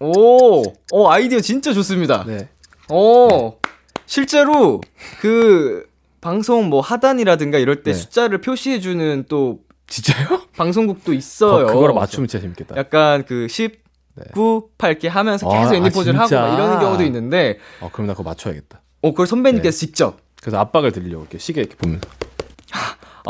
[0.00, 0.62] 오.
[0.92, 2.24] 어 아이디어 진짜 좋습니다.
[2.26, 2.48] 네.
[2.90, 3.58] 어,
[4.06, 4.80] 실제로
[5.20, 5.86] 그
[6.20, 7.98] 방송 뭐 하단이라든가 이럴 때 네.
[7.98, 10.42] 숫자를 표시해 주는 또 진짜요?
[10.56, 11.64] 방송국도 있어요.
[11.64, 12.76] 어, 그거로 맞추면 진짜 재밌겠다.
[12.76, 13.80] 약간 그 10,
[14.18, 14.24] 네.
[14.32, 16.42] 9, 8 이렇게 하면서 아, 계속 엔딩 아, 포즈를 하고 진짜?
[16.42, 18.80] 막 이러는 경우도 있는데, 어, 그럼 나 그거 맞춰야겠다.
[19.02, 19.86] 어, 그걸 선배님께서 네.
[19.86, 22.08] 직접, 그래서 압박을 드리려고 이렇게 시계 이렇게 보면서.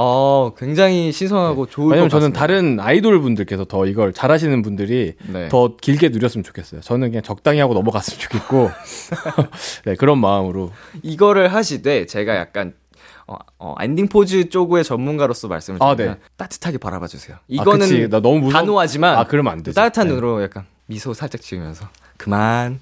[0.01, 2.33] 어, 굉장히 신선하고 좋을 왜냐면 것 저는.
[2.33, 5.49] 다른 아이돌 분들께서 더 이걸 잘하시는 분들이 네.
[5.49, 6.83] 더 길게 누렸으면 좋겠어요.
[6.83, 8.71] 저는 그냥 적당히 하고 넘어갔으면 좋겠고.
[9.87, 10.71] 네, 그런 마음으로.
[11.03, 12.75] 이거를 하시되 제가 약간
[13.27, 16.21] 어, 어, 엔딩 포즈 쪽의 전문가로서 말씀을 아, 드리면 네.
[16.37, 17.37] 따뜻하게 바라봐 주세요.
[17.37, 18.09] 아, 이거는 그치.
[18.09, 18.53] 나 너무 무서워.
[18.53, 19.75] 단호하지만 아, 그러면 안 되지.
[19.75, 20.15] 따뜻한 네.
[20.15, 22.81] 눈으로 약간 미소 살짝 지으면서 그만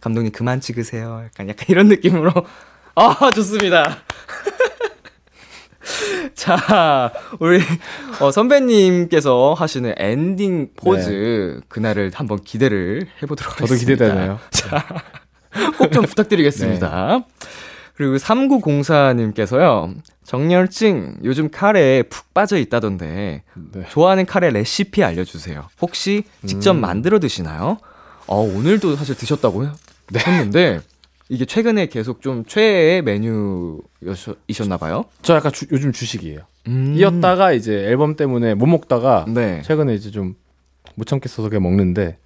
[0.00, 1.22] 감독님 그만 찍으세요.
[1.24, 2.30] 약간 약간 이런 느낌으로
[2.94, 3.98] 아 좋습니다.
[6.34, 7.60] 자 우리
[8.20, 13.66] 어, 선배님께서 하시는 엔딩 포즈 그날을 한번 기대를 해보도록 네.
[13.66, 14.04] 저도 하겠습니다.
[14.04, 14.38] 기대되네요.
[15.78, 17.24] 꼭좀 부탁드리겠습니다.
[17.94, 19.94] 그리고 3904님께서요.
[20.26, 23.86] 정열증 요즘 카레에 푹 빠져 있다던데 네.
[23.88, 25.68] 좋아하는 카레 레시피 알려주세요.
[25.80, 26.80] 혹시 직접 음.
[26.80, 27.78] 만들어 드시나요?
[28.26, 29.62] 어, 오늘도 사실 드셨다고
[30.10, 30.18] 네.
[30.26, 30.80] 했는데
[31.28, 35.04] 이게 최근에 계속 좀 최애의 메뉴이셨나 봐요.
[35.22, 36.40] 저 약간 주- 요즘 주식이에요.
[36.68, 36.94] 음.
[36.96, 39.62] 이었다가 이제 앨범 때문에 못 먹다가 네.
[39.62, 40.34] 최근에 이제 좀
[40.98, 42.16] 못 참겠어서 그냥 먹는데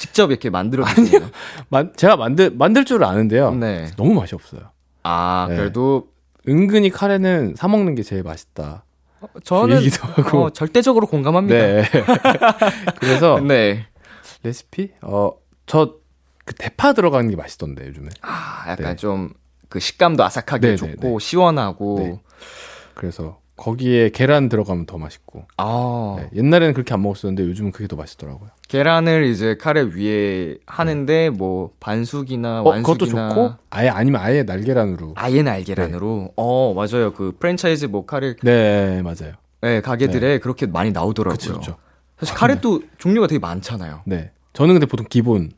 [0.00, 1.28] 직접 이렇게 만들어 드시나요?
[1.70, 3.54] 만, 제가 만들 만들 줄 아는데요.
[3.54, 3.86] 네.
[3.96, 4.62] 너무 맛이 없어요.
[5.04, 5.54] 아, 네.
[5.56, 6.08] 그래도
[6.46, 8.84] 은근히 카레는 사 먹는 게 제일 맛있다.
[9.44, 10.44] 저는 분위기도 하고.
[10.44, 11.58] 어, 절대적으로 공감합니다.
[11.58, 11.84] 네.
[13.00, 13.86] 그래서 네.
[14.42, 15.96] 레시피 어저
[16.44, 18.08] 그 대파 들어가는 게 맛있던데 요즘에.
[18.22, 18.96] 아, 약간 네.
[18.96, 22.20] 좀그 식감도 아삭하게 네, 네, 좋고 시원하고 네.
[22.94, 25.44] 그래서 거기에 계란 들어가면 더 맛있고.
[25.58, 28.48] 아 네, 옛날에는 그렇게 안 먹었었는데 요즘은 그게 더 맛있더라고요.
[28.68, 35.12] 계란을 이제 카레 위에 하는데 뭐 반숙이나 어, 그것도 완숙이나 좋고 아예 아니면 아예 날계란으로.
[35.16, 39.34] 아예 날계란으로 어 맞아요 그 프랜차이즈 뭐 카레 네 맞아요.
[39.60, 41.36] 네, 가게들에 그렇게 많이 나오더라고요.
[41.36, 41.76] 그렇죠, 그렇죠.
[42.20, 44.02] 사실 카레도 종류가 되게 많잖아요.
[44.06, 44.30] 네.
[44.54, 45.50] 저는 근데 보통 기본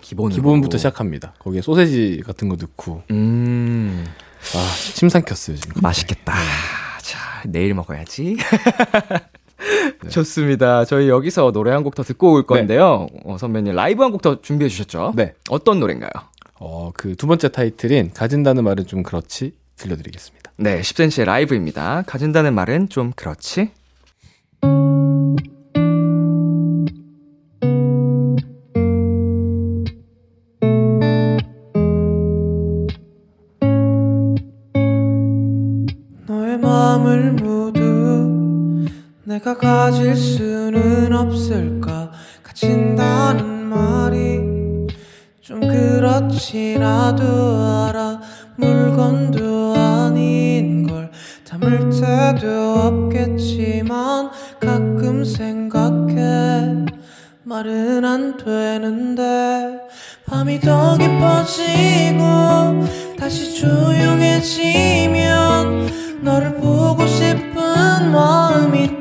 [0.00, 1.34] 기본으로 기본부터 시작합니다.
[1.40, 4.04] 거기에 소세지 같은 거 넣고 음
[4.54, 5.82] 아 침 삼켰어요 지금.
[5.82, 6.32] 맛있겠다.
[7.02, 8.36] 자 내일 먹어야지.
[10.08, 10.84] 좋습니다.
[10.84, 13.06] 저희 여기서 노래 한 곡 더 듣고 올 건데요.
[13.24, 15.12] 어, 선배님 라이브 한 곡 더 준비해 주셨죠?
[15.16, 15.34] 네.
[15.50, 16.10] 어떤 노래인가요?
[16.58, 20.52] 어 그 두 번째 타이틀인 가진다는 말은 좀 그렇지 들려드리겠습니다.
[20.56, 22.02] 네, 10cm의 라이브입니다.
[22.06, 23.70] 가진다는 말은 좀 그렇지?
[39.30, 42.10] 내가 가질 수는 없을까?
[42.42, 44.40] 가진다는 말이
[45.40, 47.22] 좀 그렇지 나도
[47.86, 48.20] 알아.
[48.56, 51.12] 물건도 아닌 걸
[51.48, 56.86] 담을 때도 없겠지만 가끔 생각해.
[57.44, 59.78] 말은 안 되는데
[60.26, 62.18] 밤이 더 깊어지고
[63.16, 65.20] 다시 조용해지면
[66.22, 68.99] 너를 보고 싶은 마음이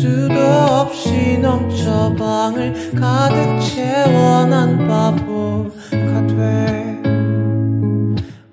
[0.00, 7.02] 수도 없이 넘쳐 방을 가득 채워 난 바보가 돼.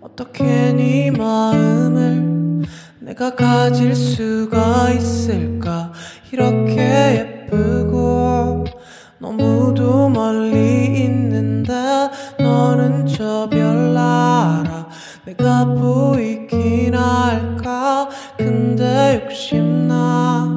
[0.02, 2.66] 어떻게 네 마음을
[3.00, 5.94] 내가 가질 수가 있을까?
[6.34, 8.66] 이렇게 예쁘고
[9.20, 11.72] 너무도 멀리 있는데
[12.40, 14.90] 너는 저 별나라
[15.24, 18.10] 내가 보이긴 할까?
[18.38, 20.57] 근데 욕심나.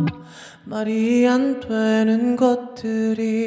[0.80, 3.46] 말이 안 되는 것들이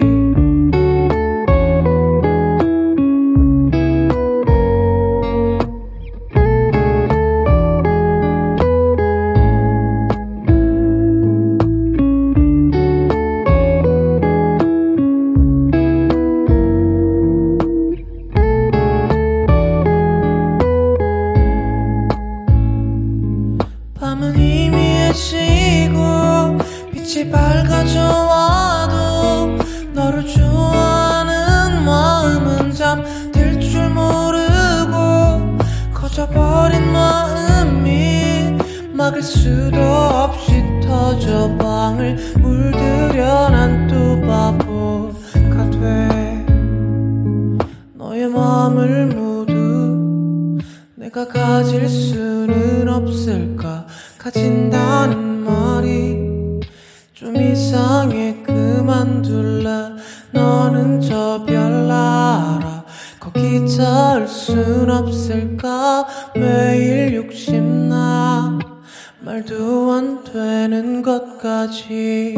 [27.84, 29.58] 밝아져와도
[29.93, 35.58] 너를 좋아하는 마음은 잠들 줄 모르고
[35.93, 38.58] 커져버린 마음이
[38.93, 46.46] 막을 수도 없이 터져 방을 물들여 난 또 바보가 돼.
[47.96, 50.58] 너의 마음을 모두
[50.96, 53.86] 내가 가질 수는 없을까?
[54.17, 56.23] 가진다는 말이
[57.24, 58.44] 좀 이상해.
[58.44, 59.70] 그만둘래.
[60.32, 62.84] 너는 저 별나라.
[63.18, 66.06] 거기 닿을 순 없을까?
[66.36, 68.60] 매일 욕심나.
[69.22, 72.36] 말도 안 되는 것까지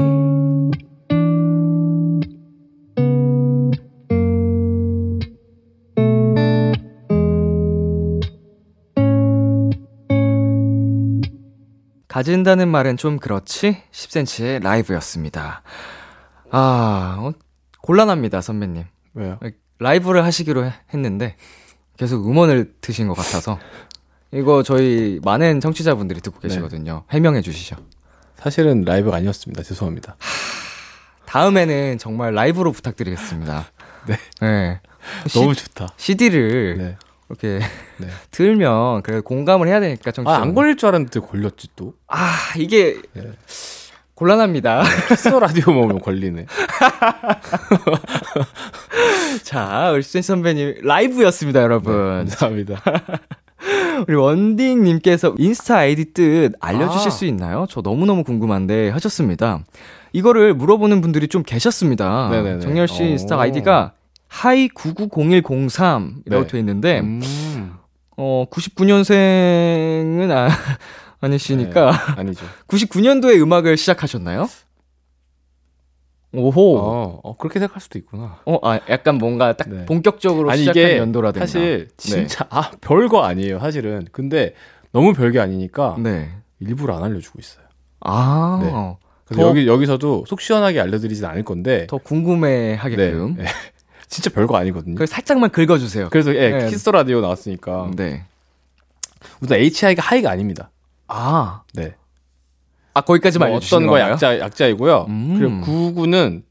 [12.16, 13.84] 가진다는 말은 좀 그렇지?
[13.92, 15.64] 10cm의 라이브였습니다.
[16.50, 17.34] 아, 어,
[17.82, 18.86] 곤란합니다, 선배님.
[19.16, 19.38] 왜요?
[19.80, 21.36] 라이브를 하시기로 해- 했는데
[21.98, 23.60] 계속 음원을 트신 것 같아서
[24.32, 27.04] 이거 저희 많은 청취자분들이 듣고 계시거든요.
[27.12, 27.76] 해명해 주시죠.
[28.38, 29.62] 사실은 라이브가 아니었습니다.
[29.64, 30.16] 죄송합니다.
[31.26, 33.66] 다음에는 정말 라이브로 부탁드리겠습니다.
[34.08, 34.18] 네.
[34.40, 34.80] 네.
[35.34, 35.90] 너무 좋다.
[35.98, 36.98] CD를 네.
[37.36, 37.60] 이렇게
[37.98, 38.08] 네.
[38.32, 40.36] 들면 그래 공감을 해야 되니까 청취자.
[40.36, 41.94] 아, 안 걸릴 줄 알았는데 걸렸지 또.
[42.08, 43.24] 아, 이게 네.
[44.16, 44.84] 곤란합니다.
[45.10, 46.46] 키스 라디오 먹으면 걸리네.
[49.44, 51.94] 자, 우리 센 선배님 라이브였습니다, 여러분.
[51.94, 52.82] 감사합니다.
[54.08, 57.12] 우리 원딩님께서 인스타 아이디 뜻 알려주실 아.
[57.12, 57.66] 수 있나요?
[57.70, 59.66] 저 너무너무 궁금한데 하셨습니다.
[60.14, 62.30] 이거를 물어보는 분들이 좀 계셨습니다.
[62.30, 62.60] 네네네.
[62.60, 63.06] 정열 씨 오.
[63.08, 63.94] 인스타 아이디가
[64.36, 66.48] 하이 990103이라고 네.
[66.48, 67.74] 되어 있는데, 음.
[68.18, 70.50] 어, 99년생은 아,
[71.22, 72.46] 아니시니까, 네, 아니죠.
[72.68, 74.50] 99년도에 음악을 시작하셨나요?
[76.34, 76.78] 오호.
[76.78, 78.42] 어, 어, 어, 그렇게 생각할 수도 있구나.
[78.62, 79.86] 아, 약간 뭔가 딱 네.
[79.86, 81.46] 본격적으로 아니 시작한 연도라든가.
[81.46, 81.94] 사실 네.
[81.96, 84.06] 진짜 아 별거 아니에요 사실은.
[84.12, 84.54] 근데
[84.92, 86.30] 너무 별게 아니니까 네.
[86.60, 87.64] 일부러 안 알려주고 있어요.
[88.02, 88.60] 아.
[88.62, 88.70] 네.
[89.24, 91.88] 그래서 더- 여기 여기서도 속 시원하게 알려드리진 않을 건데.
[91.90, 93.36] 더 궁금해 하게끔.
[93.38, 93.50] 네, 네.
[94.16, 94.96] 진짜 별거 아니거든요.
[94.96, 96.08] 그걸 살짝만 긁어주세요.
[96.10, 96.70] 그래서 예, 네.
[96.70, 97.92] 키스 라디오 나왔으니까.
[97.96, 98.24] 네.
[99.42, 100.72] 우선 HI가 하이가 아닙니다.
[101.08, 101.64] 아.
[101.74, 101.96] 네.
[102.94, 104.00] 아, 거기까지만 뭐 어떤 거?
[104.00, 105.06] 약자 약자이고요.
[105.10, 105.36] 음.
[105.38, 106.44] 그리고 99는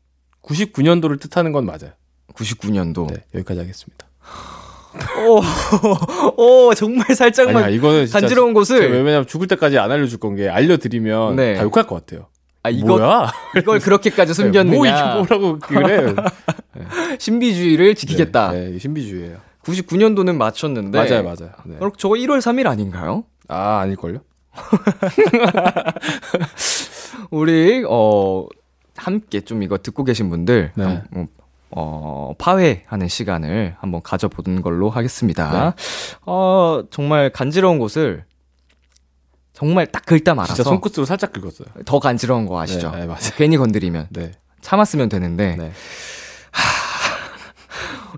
[0.42, 1.92] 99년도를 뜻하는 건 맞아요.
[2.35, 3.09] 99년도.
[3.09, 4.07] 네, 여기까지 하겠습니다.
[5.27, 5.40] 오,
[6.68, 8.90] 오, 정말 살짝만 아니야, 이거는 진짜 간지러운 곳을.
[8.92, 11.55] 왜냐면 죽을 때까지 안 알려줄 건 게 알려드리면 네.
[11.55, 12.27] 다 욕할 것 같아요.
[12.64, 13.31] 아, 이거, 뭐야?
[13.59, 14.77] 이걸 그렇게까지 숨겼느냐.
[14.77, 16.14] 뭐 이게 뭐라고 그래?
[17.20, 18.53] 신비주의를 지키겠다.
[18.53, 19.37] 네, 네, 신비주의예요.
[19.64, 20.98] 99년도는 맞췄는데.
[20.98, 21.50] 맞아요, 맞아요.
[21.66, 21.77] 네.
[21.98, 23.24] 저거 1월 3일 아닌가요?
[23.48, 24.20] 아 아닐걸요?
[27.31, 28.46] 우리, 어,
[28.96, 30.72] 함께 좀 이거 듣고 계신 분들.
[30.74, 30.85] 네.
[30.85, 31.27] 한- 어,
[31.70, 35.74] 어, 파회하는 시간을 한번 가져보는 걸로 하겠습니다.
[35.77, 35.83] 네.
[36.24, 38.24] 어, 정말 간지러운 곳을
[39.55, 41.69] 정말 딱 긁다 말아서 진짜 손끝으로 살짝 긁었어요.
[41.87, 42.90] 더 간지러운 거 아시죠?
[42.90, 43.21] 네, 네, 맞아요.
[43.37, 44.33] 괜히 건드리면 네.
[44.61, 45.73] 참았으면 되는데 네.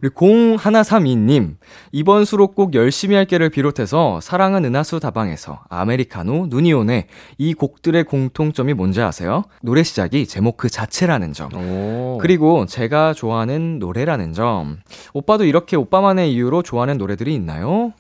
[0.03, 1.57] 우리 0132님
[1.93, 7.07] 이번 수록곡 열심히 할게를 비롯해서 사랑은 은하수 다방에서 아메리카노 눈이 오네
[7.39, 9.45] 이 곡들의 공통점이 뭔지 아세요?
[9.63, 12.19] 노래 시작이 제목 그 자체라는 점 오.
[12.21, 14.81] 그리고 제가 좋아하는 노래라는 점
[15.15, 17.93] 오빠도 이렇게 오빠만의 이유로 좋아하는 노래들이 있나요?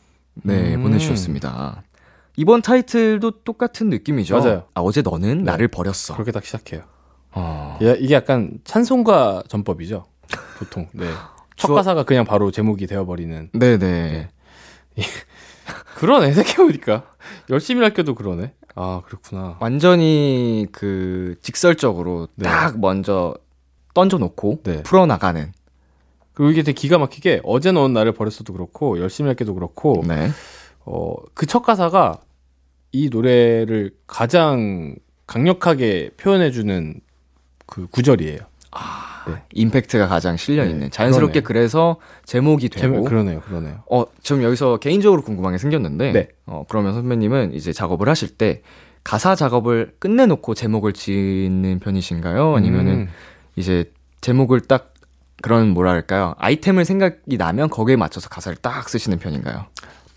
[0.43, 0.83] 네 음.
[0.83, 1.83] 보내주셨습니다
[2.37, 4.39] 이번 타이틀도 똑같은 느낌이죠?
[4.39, 4.65] 맞아요.
[4.75, 5.45] 아 어제 너는 네.
[5.45, 6.83] 나를 버렸어 그렇게 딱 시작해요.
[7.33, 7.79] 어.
[7.83, 10.05] 예, 이게 약간 찬송가 전법이죠.
[10.59, 10.89] 보통.
[10.93, 11.07] 네.
[11.57, 13.51] 첫 주어- 가사가 그냥 바로 제목이 되어버리는.
[13.55, 14.29] 네네
[15.97, 17.05] 그러네, 생각해보니까.
[17.51, 18.53] 열심히 할게도 그러네.
[18.75, 19.57] 아, 그렇구나.
[19.61, 22.45] 완전히 그 직설적으로 네.
[22.49, 23.35] 딱 먼저
[23.95, 24.83] 던져놓고 네.
[24.83, 25.53] 풀어나가는.
[26.35, 30.31] 그리고 이게 되게 기가 막히게 어제 넣은 나를 버렸어도 그렇고, 열심히 할게도 그렇고, 네.
[30.85, 32.21] 어, 그 첫 가사가
[32.97, 37.01] 이 노래를 가장 강력하게 표현해주는
[37.67, 38.39] 그 구절이에요.
[38.71, 39.35] 아, 네.
[39.53, 40.81] 임팩트가 가장 실려 있는.
[40.81, 41.47] 네, 자연스럽게 그러네요.
[41.47, 42.81] 그래서 제목이 되고.
[42.81, 43.83] 제목, 그러네요, 그러네요.
[43.91, 46.13] 어, 좀 여기서 개인적으로 궁금한 게 생겼는데.
[46.13, 46.29] 네.
[46.47, 48.63] 어, 그러면 선배님은 이제 작업을 하실 때
[49.05, 52.57] 가사 작업을 끝내놓고 제목을 짓는 편이신가요?
[52.57, 53.09] 아니면은 음.
[53.57, 54.95] 이제 제목을 딱
[55.43, 59.67] 그런 뭐랄까요 아이템을 생각이 나면 거기에 맞춰서 가사를 딱 쓰시는 편인가요?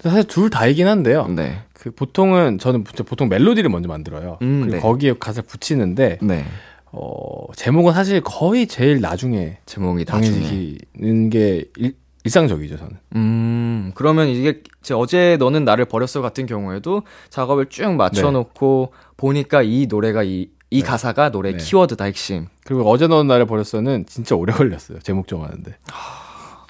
[0.02, 1.28] 사실 둘 다이긴 한데요.
[1.28, 1.62] 네.
[1.80, 4.38] 그 보통은 저는 보통 멜로디를 먼저 만들어요.
[4.42, 4.82] 음, 그리고 네.
[4.82, 6.44] 거기에 가사를 붙이는데 네.
[6.92, 12.92] 어, 제목은 사실 거의 제일 나중에 제목이 정해지는 게 일, 일상적이죠, 저는.
[13.16, 14.62] 음, 그러면 이게
[14.94, 19.14] 어제 너는 나를 버렸어 같은 경우에도 작업을 쭉 마쳐놓고 네.
[19.16, 20.86] 보니까 이 노래가 이, 이 네.
[20.86, 21.58] 가사가 노래 네.
[21.58, 22.48] 키워드다 핵심.
[22.66, 25.00] 그리고 어제 너는 나를 버렸어는 진짜 오래 걸렸어요.
[25.00, 25.76] 제목 정하는데.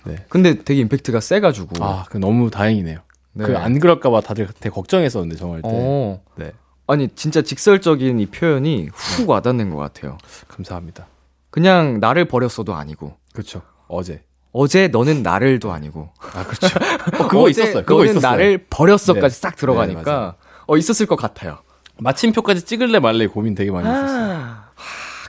[0.06, 0.16] 네.
[0.30, 1.84] 근데 되게 임팩트가 세가지고.
[1.84, 3.00] 아, 그 너무 다행이네요.
[3.34, 3.46] 네.
[3.46, 5.70] 그안 그럴까봐 다들 되게 걱정했었는데 정할 때.
[5.72, 6.22] 어.
[6.36, 6.52] 네.
[6.88, 9.32] 아니 진짜 직설적인 이 표현이 훅 네.
[9.32, 10.18] 와닿는 것 같아요.
[10.48, 11.08] 감사합니다.
[11.52, 13.16] 그냥 나를 버렸어도 아니고.
[13.34, 13.62] 그렇죠.
[13.88, 14.24] 어제.
[14.52, 16.10] 어제 너는 나를도 아니고.
[16.34, 16.68] 아 그렇죠.
[17.24, 17.84] 어, 그거 있었어요.
[17.84, 18.32] 그거 너는 있었어요.
[18.32, 19.42] 나를 버렸어까지 네.
[19.42, 21.60] 싹 들어가니까 네, 어 있었을 것 같아요.
[21.98, 24.36] 마침표까지 찍을래 말래 고민 되게 많이 했었어요.
[24.36, 24.70] 아,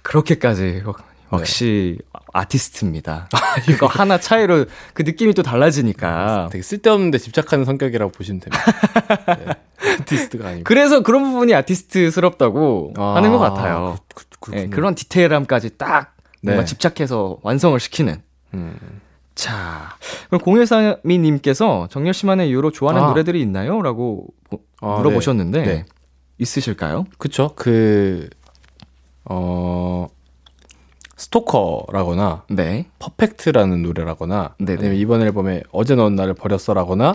[0.03, 0.83] 그렇게까지
[1.33, 2.21] 역시 네.
[2.33, 3.29] 아티스트입니다.
[3.69, 6.49] 이거 하나 차이로 그 느낌이 또 달라지니까.
[6.51, 9.37] 되게 쓸데없는데 집착하는 성격이라고 보시면 됩니다.
[9.37, 9.95] 네.
[10.01, 10.65] 아티스트가 아니고.
[10.65, 13.97] 그래서 그런 부분이 아티스트스럽다고 아, 하는 것 같아요.
[14.15, 16.67] 그, 그, 네, 그런 디테일함까지 딱 뭔가 네.
[16.67, 18.23] 집착해서 완성을 시키는.
[18.55, 19.01] 음.
[19.35, 19.97] 자,
[20.29, 23.09] 그럼 0132님께서 정열 씨만의 이유로 좋아하는 아.
[23.09, 23.81] 노래들이 있나요?
[23.81, 24.27] 라고
[24.81, 25.85] 아, 물어보셨는데, 네.
[26.39, 27.07] 있으실까요?
[27.19, 27.53] 그쵸.
[27.55, 28.29] 그,
[29.25, 30.09] 어,
[31.21, 32.87] 스토커라거나 네.
[32.99, 34.79] 퍼펙트라는 노래라거나 네네.
[34.79, 37.15] 아니면 이번 앨범에 어제 넌 나를 버렸어라거나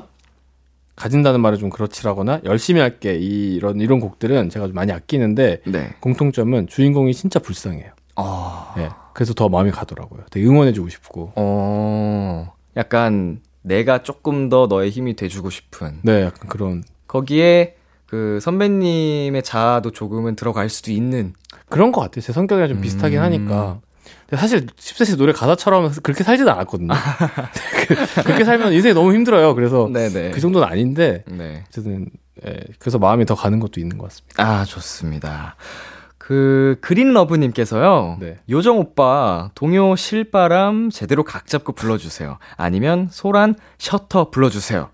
[0.95, 5.95] 가진다는 말은 좀 그렇지라거나 열심히 할게 이런 이런 곡들은 제가 좀 많이 아끼는데 네.
[6.01, 7.91] 공통점은 주인공이 진짜 불쌍해요.
[8.15, 8.73] 어...
[8.77, 8.89] 네.
[9.13, 10.21] 그래서 더 마음이 가더라고요.
[10.29, 11.33] 되게 응원해주고 싶고.
[11.35, 12.53] 어...
[12.77, 15.99] 약간 내가 조금 더 너의 힘이 돼주고 싶은.
[16.03, 16.83] 네, 약간 그런.
[17.07, 21.33] 거기에 그 선배님의 자아도 조금은 들어갈 수도 있는
[21.69, 22.21] 그런 것 같아요.
[22.21, 23.23] 제 성격이랑 좀 비슷하긴 음...
[23.23, 23.79] 하니까.
[24.33, 26.93] 사실 10cm 노래 가사처럼 그렇게 살지도 않았거든요.
[27.87, 29.53] 그, 그렇게 살면 인생이 너무 힘들어요.
[29.53, 30.31] 그래서 네네.
[30.31, 31.63] 그 정도는 아닌데 네.
[31.67, 32.07] 어쨌든
[32.45, 34.43] 예, 그래서 마음이 더 가는 것도 있는 것 같습니다.
[34.43, 35.55] 아 좋습니다.
[36.17, 38.17] 그 그린러브님께서요.
[38.19, 38.39] 네.
[38.49, 42.39] 요정 오빠 동요 실바람 제대로 각 잡고 불러주세요.
[42.57, 44.89] 아니면 소란 셔터 불러주세요.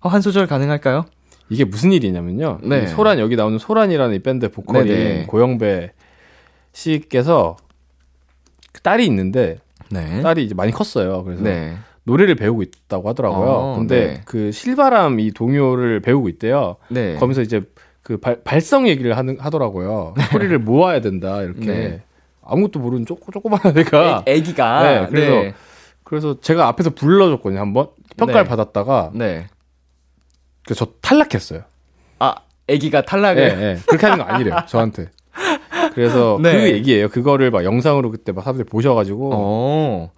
[0.00, 1.06] 어, 한 소절 가능할까요?
[1.48, 2.58] 이게 무슨 일이냐면요.
[2.62, 2.86] 네.
[2.86, 5.26] 소란 여기 나오는 소란이라는 이 밴드 보컬인 네네.
[5.26, 5.92] 고영배
[6.72, 7.56] 씨께서
[8.82, 9.58] 딸이 있는데
[9.90, 10.22] 네.
[10.22, 11.24] 딸이 이제 많이 컸어요.
[11.24, 11.76] 그래서 네.
[12.04, 13.48] 노래를 배우고 있다고 하더라고요.
[13.50, 14.20] 어, 근데 네.
[14.24, 16.76] 그 실바람 이 동요를 배우고 있대요.
[16.88, 17.16] 네.
[17.16, 17.62] 거기서 이제
[18.02, 20.14] 그 발, 발성 얘기를 하는 하더라고요.
[20.16, 20.24] 네.
[20.24, 22.02] 소리를 모아야 된다 이렇게 네.
[22.42, 25.56] 아무것도 모르는 쪼꼬 쪼꼬만 애가 애, 기가 네, 그래서
[26.02, 29.48] 그래서 제가 앞에서 불러줬거든요 한번 평가를 받았다가 네.
[30.64, 31.62] 그래서 저 탈락했어요.
[32.18, 32.34] 아
[32.68, 33.80] 애기가 탈락을 네, 네.
[33.86, 35.08] 그렇게 하는 거 아니래요 저한테.
[35.94, 36.52] 그래서 네.
[36.52, 37.08] 그 얘기예요.
[37.08, 39.30] 그거를 막 영상으로 그때 막 사람들 이 보셔가지고.
[39.32, 40.10] 어.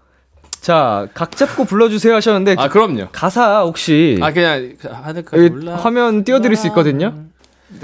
[0.61, 2.57] 자, 각 잡고 불러주세요 하셨는데.
[2.59, 3.09] 아, 그럼요.
[3.13, 4.19] 가사 혹시.
[4.21, 5.77] 아, 그냥 하늘까 몰라.
[5.77, 7.15] 화면 띄워드릴 수 있거든요.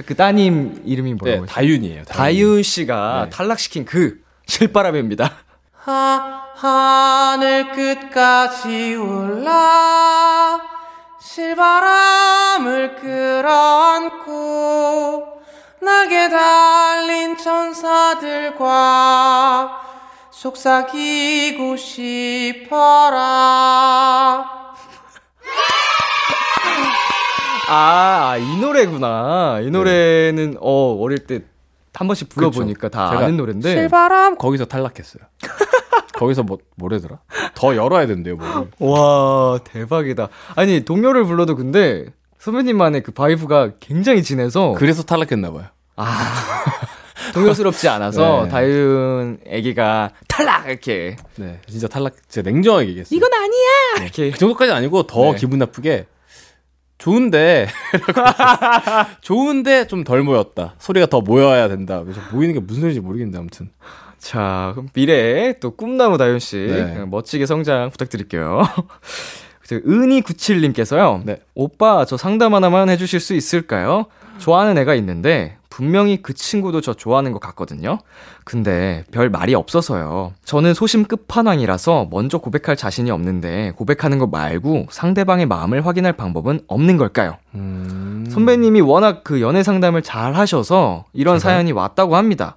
[0.04, 1.46] 그 따님 이름이 뭐라고?
[1.46, 2.02] 네, 다윤이에요.
[2.04, 3.30] 다윤, 다윤 씨가 네.
[3.30, 5.32] 탈락시킨 그 실바람입니다.
[5.72, 10.60] 하, 하늘 끝까지 올라
[11.20, 14.26] 실바람을 끌어안고
[15.86, 18.60] 나게 달린 천사들과
[20.30, 23.16] 속삭이고 싶어라.
[27.68, 29.60] 아, 이 노래구나.
[29.62, 30.56] 이 노래는, 네.
[30.60, 31.40] 어, 어릴 때
[31.96, 32.98] 한 번씩 불러보니까 그쵸.
[32.98, 33.70] 다 아는 노래인데.
[33.70, 35.24] 실바람 거기서 탈락했어요.
[36.12, 37.18] 거기서 뭐, 뭐래더라?
[37.54, 38.68] 더 열어야 된대요, 뭐.
[38.78, 40.28] 와, 대박이다.
[40.56, 42.06] 아니, 동요를 불러도 근데
[42.38, 44.74] 선배님만의 그 vibe가 굉장히 진해서.
[44.76, 45.66] 그래서 탈락했나봐요.
[45.96, 46.64] 아.
[47.34, 48.48] 동요스럽지 않아서 네.
[48.50, 51.16] 다윤 애기가 탈락 이렇게.
[51.36, 52.14] 네, 진짜 탈락.
[52.28, 53.16] 진짜 냉정하게 얘기했어요.
[53.16, 53.98] 이건 아니야.
[53.98, 54.04] 네.
[54.04, 55.38] 이렇게 그 정도까지 아니고 더 네.
[55.38, 56.06] 기분 나쁘게
[56.98, 57.68] 좋은데
[59.22, 60.74] 좋은데 좀 덜 모였다.
[60.78, 62.02] 소리가 더 모여야 된다.
[62.02, 63.70] 그래서 모이는 게 무슨 소리인지 모르겠는데 아무튼.
[64.18, 67.04] 자, 그럼 미래에 또 꿈나무 다윤 씨 네.
[67.06, 68.62] 멋지게 성장 부탁드릴게요.
[69.68, 71.22] 은희97님께서요.
[71.24, 71.38] 네.
[71.54, 74.06] 오빠, 저 상담 하나만 해주실 수 있을까요?
[74.38, 77.98] 좋아하는 애가 있는데, 분명히 그 친구도 저 좋아하는 것 같거든요.
[78.44, 80.32] 근데 별 말이 없어서요.
[80.44, 86.96] 저는 소심 끝판왕이라서 먼저 고백할 자신이 없는데, 고백하는 것 말고 상대방의 마음을 확인할 방법은 없는
[86.96, 87.36] 걸까요?
[87.54, 88.26] 음...
[88.30, 91.56] 선배님이 워낙 그 연애 상담을 잘 하셔서 이런 제가요?
[91.56, 92.56] 사연이 왔다고 합니다.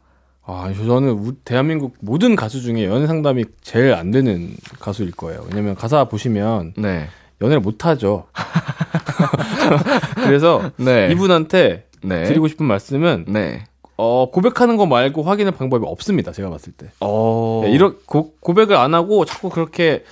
[0.51, 5.45] 아, 저는 우- 대한민국 모든 가수 중에 연애 상담이 제일 안 되는 가수일 거예요.
[5.49, 7.07] 왜냐면 가사 보시면 네.
[7.41, 8.25] 연애를 못 하죠.
[10.15, 11.09] 그래서 네.
[11.11, 12.23] 이분한테 네.
[12.23, 13.63] 드리고 싶은 말씀은 네.
[13.97, 16.31] 어, 고백하는 거 말고 확인할 방법이 없습니다.
[16.31, 16.89] 제가 봤을 때.
[17.01, 17.61] 어.
[17.65, 20.03] 네, 이런 고, 고백을 안 하고 자꾸 그렇게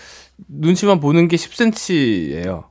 [0.47, 2.65] 눈치만 보는 게 10cm예요.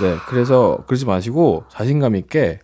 [0.00, 2.60] 네, 그래서 그러지 마시고 자신감 있게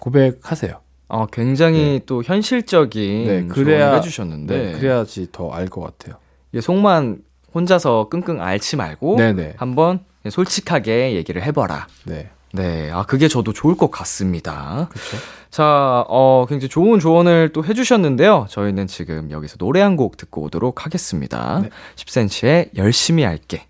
[0.00, 0.80] 고백하세요.
[1.08, 6.16] 어, 굉장히 또 현실적인 네, 그래야 해주셨는데 네, 그래야지 더 알 것 같아요.
[6.52, 7.22] 이게 속만
[7.54, 9.54] 혼자서 끙끙 앓지 말고 네네.
[9.56, 11.86] 한번 솔직하게 얘기를 해봐라.
[12.04, 14.88] 네, 네, 아 그게 저도 좋을 것 같습니다.
[14.90, 15.16] 그렇죠.
[15.50, 18.46] 자, 어 굉장히 좋은 조언을 또 해주셨는데요.
[18.50, 21.60] 저희는 지금 여기서 노래 한 곡 듣고 오도록 하겠습니다.
[21.62, 21.70] 네.
[21.96, 23.64] 10cm의 열심히 할게.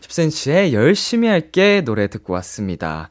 [0.00, 3.08] 10cm의 열심히 할게 노래 듣고 왔습니다.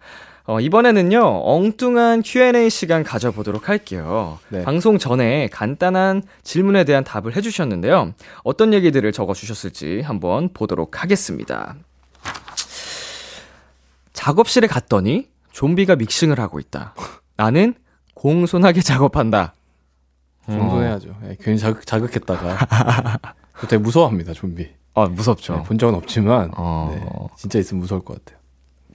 [0.50, 4.39] 어, 이번에는요, 엉뚱한 Q&A 시간 가져보도록 할게요.
[4.48, 4.64] 네.
[4.64, 8.14] 방송 전에 간단한 질문에 대한 답을 해주셨는데요.
[8.43, 11.76] 어떤 얘기들을 적어주셨을지 한번 보도록 하겠습니다.
[14.14, 16.95] 작업실에 갔더니 좀비가 믹싱을 하고 있다.
[17.36, 17.74] 나는
[18.14, 19.54] 공손하게 작업한다.
[20.45, 21.14] 공손해야죠.
[21.24, 23.20] 네, 괜히 자극, 자극했다가
[23.68, 24.70] 되게 무서워합니다, 좀비.
[24.93, 25.58] 어, 무섭죠.
[25.58, 26.89] 네, 본 적은 없지만 어.
[26.95, 28.41] 네, 진짜 있으면 무서울 것 같아요.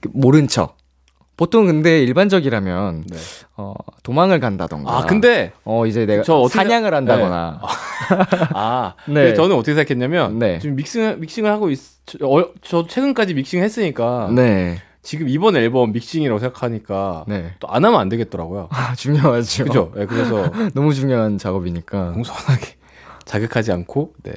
[0.01, 0.77] 그 모른 척.
[1.35, 3.17] 보통 근데 일반적이라면 네.
[3.57, 3.73] 어,
[4.03, 4.97] 도망을 간다던가.
[4.97, 7.59] 아, 근데 어 이제 내가 저 사냥을 한다거나.
[8.53, 9.33] 아, 네.
[9.33, 10.59] 저는 어떻게 생각했냐면 네.
[10.59, 11.79] 지금 믹싱 믹싱을 하고 있.
[12.05, 14.77] 저, 어, 저 최근까지 믹싱했으니까 네.
[15.01, 17.53] 지금 이번 앨범 믹싱이라고 생각하니까 네.
[17.59, 18.69] 또 안 하면 안 되겠더라고요.
[18.71, 19.63] 아, 중요하죠.
[19.65, 19.91] 그죠?
[19.95, 22.11] 네, 그래서 너무 중요한 작업이니까.
[22.11, 22.75] 공손하게
[23.25, 24.33] 자극하지 않고 네.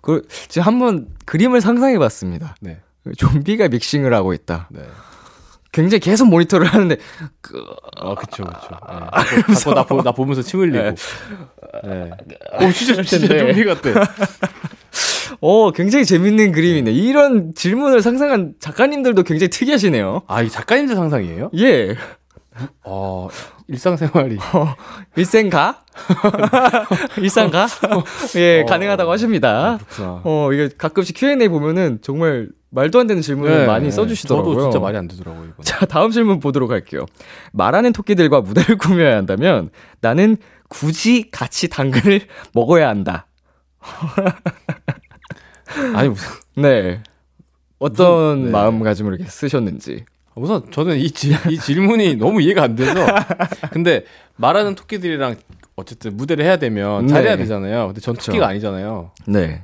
[0.00, 2.54] 그 지금 한번 그림을 상상해 봤습니다.
[2.60, 2.78] 네.
[3.18, 4.68] 좀비가 믹싱을 하고 있다.
[4.70, 4.82] 네.
[5.72, 6.96] 굉장히 계속 모니터를 하는데
[7.40, 7.64] 그
[7.96, 8.68] 아, 그쵸, 그쵸.
[9.48, 9.54] 네.
[9.54, 10.94] 자꾸 나, 보, 나 보면서 침 흘리고.
[11.84, 12.10] 네.
[12.60, 13.38] 오, 진짜, 진짜 텐데.
[13.38, 14.10] 좀비 같아.
[15.40, 16.90] 어, 굉장히 재밌는 그림이네.
[16.90, 20.22] 이런 질문을 상상한 작가님들도 굉장히 특이하시네요.
[20.26, 21.50] 아, 이 작가님들 상상이에요?
[21.58, 21.96] 예.
[22.84, 23.28] 어,
[23.68, 24.38] 일상생활이.
[25.16, 25.84] 일생가?
[27.18, 27.68] 일상가?
[28.36, 28.66] 예, 어.
[28.66, 29.78] 가능하다고 하십니다.
[29.90, 30.20] 그렇구나.
[30.24, 33.90] 어, 이게 가끔씩 Q&A 보면은 정말 말도 안 되는 질문을 네, 많이 네.
[33.90, 34.54] 써주시더라고요.
[34.54, 35.64] 저도 진짜 말이 안 되더라고요, 이번.
[35.64, 37.04] 자, 다음 질문 보도록 할게요.
[37.52, 40.36] 말하는 토끼들과 무대를 꾸며야 한다면 나는
[40.68, 42.20] 굳이 같이 당근을
[42.54, 43.26] 먹어야 한다.
[45.94, 47.02] 아니, 무슨, 네.
[47.78, 48.50] 어떤 무슨- 네.
[48.50, 50.04] 마음가짐으로 이렇게 쓰셨는지.
[50.36, 52.94] 우선 저는 이, 질, 이 질문이 너무 이해가 안 돼서.
[53.72, 54.04] 근데
[54.36, 55.36] 말하는 토끼들이랑
[55.76, 57.12] 어쨌든 무대를 해야 되면 네.
[57.12, 57.88] 잘해야 되잖아요.
[57.88, 58.26] 근데 전 그쵸.
[58.30, 59.10] 토끼가 아니잖아요.
[59.26, 59.62] 네.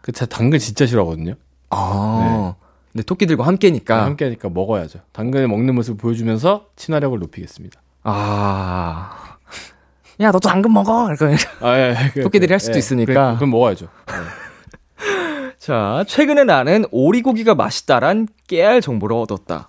[0.00, 1.34] 그, 제 당근 진짜 싫어하거든요.
[1.70, 2.54] 아.
[2.92, 4.04] 근데 토끼들과 함께니까.
[4.04, 5.00] 함께 하니까 먹어야죠.
[5.12, 7.80] 당근을 먹는 모습을 보여주면서 친화력을 높이겠습니다.
[8.04, 9.36] 아.
[10.20, 11.08] 야, 너도 당근 먹어.
[11.12, 11.36] 이렇게.
[11.60, 13.12] 아, 예, 예, 토끼들이 할 수도 있으니까.
[13.12, 13.88] 그래, 그럼 먹어야죠.
[15.58, 19.68] 자, 최근에 나는 오리고기가 맛있다란 깨알 정보를 얻었다.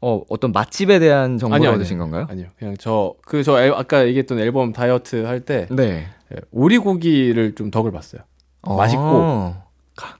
[0.00, 2.10] 어, 어떤 맛집에 대한 정보를 아니요, 얻으신 아니요.
[2.10, 2.26] 건가요?
[2.28, 2.46] 아니요.
[2.58, 6.06] 그냥 저, 그, 저, 앨- 아까 얘기했던 앨범 다이어트 할 때, 네.
[6.32, 8.22] 예, 오리고기를 좀 덕을 봤어요.
[8.62, 9.54] 맛있고.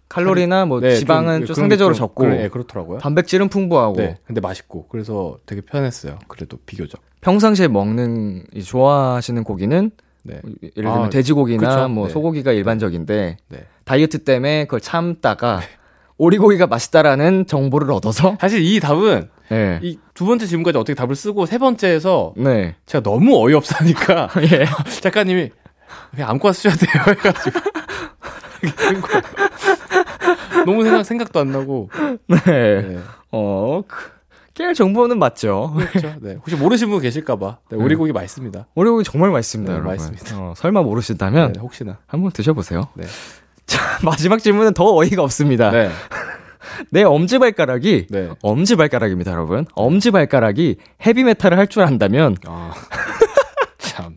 [0.09, 2.99] 칼로리나 뭐 네, 지방은 좀, 그런 상대적으로 게 적고 그래, 예, 그렇더라고요.
[2.99, 4.87] 단백질은 풍부하고 네, 근데 맛있고.
[4.89, 6.19] 그래서 되게 편했어요.
[6.29, 7.01] 그래도 비교적.
[7.23, 9.91] 평상시에 먹는 이 좋아하시는 고기는
[10.25, 10.41] 네.
[10.63, 11.89] 예를 들면 아, 돼지고기나 그쵸.
[11.89, 12.13] 뭐 네.
[12.13, 13.59] 소고기가 일반적인데 네.
[13.85, 15.61] 다이어트 때문에 그걸 참다가
[16.19, 19.81] 오리고기가 맛있다라는 정보를 얻어서 사실 이 답은, 네.
[19.83, 22.77] 이두 번째 질문까지 어떻게 답을 쓰고 세 번째에서 네.
[22.87, 24.67] 제가 너무 어이없으니까 예.
[25.01, 25.51] 작가님이
[26.13, 27.03] 그냥 아무거나 쓰셔야 돼요.
[27.09, 27.61] 해가지고.
[30.67, 31.91] 너무 생각, 생각도 안 나고.
[32.27, 32.39] 네.
[32.47, 32.99] 네.
[33.31, 33.97] 어, 그,
[34.55, 35.75] 깨알 정보는 맞죠.
[35.77, 36.15] 그렇죠.
[36.21, 36.35] 네.
[36.35, 37.59] 혹시 모르시는 분 계실까봐.
[37.71, 38.67] 네, 오리고기 맛있습니다.
[38.75, 39.93] 오리고기 정말 맛있습니다, 네, 여러분.
[39.97, 40.39] 맛있습니다.
[40.39, 41.99] 어, 설마 모르신다면 네, 혹시나.
[42.07, 42.89] 한번 드셔보세요.
[42.95, 43.05] 네.
[43.67, 45.71] 자, 마지막 질문은 더 어이가 없습니다.
[45.71, 45.91] 네.
[46.91, 48.31] 내 엄지발가락이 네.
[48.43, 49.65] 엄지발가락입니다, 여러분.
[49.75, 52.73] 엄지발가락이 헤비메탈을 할 줄 안다면 아.
[53.79, 54.17] 참.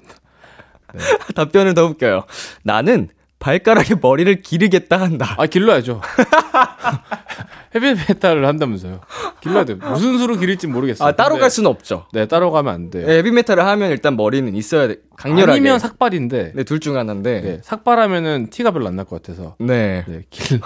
[1.35, 2.23] 답변을 더 웃겨요.
[2.63, 3.09] 나는
[3.45, 5.35] 발가락에 머리를 기르겠다 한다.
[5.37, 6.01] 아, 길러야죠.
[7.75, 9.01] 헤비메탈을 한다면서요.
[9.41, 9.77] 길러야 돼요.
[9.77, 11.07] 무슨 수로 기를지 모르겠어요.
[11.07, 12.07] 아, 따로 갈 수는 없죠.
[12.11, 13.07] 네, 따로 가면 안 돼요.
[13.07, 14.95] 헤비메탈을 하면 일단 머리는 있어야 돼.
[15.17, 15.51] 강렬하게.
[15.51, 16.53] 아니면 삭발인데.
[16.55, 17.41] 네, 둘 중 하나인데.
[17.41, 19.55] 네, 삭발하면은 티가 별로 안 날 것 같아서.
[19.59, 20.03] 네.
[20.07, 20.59] 네, 길.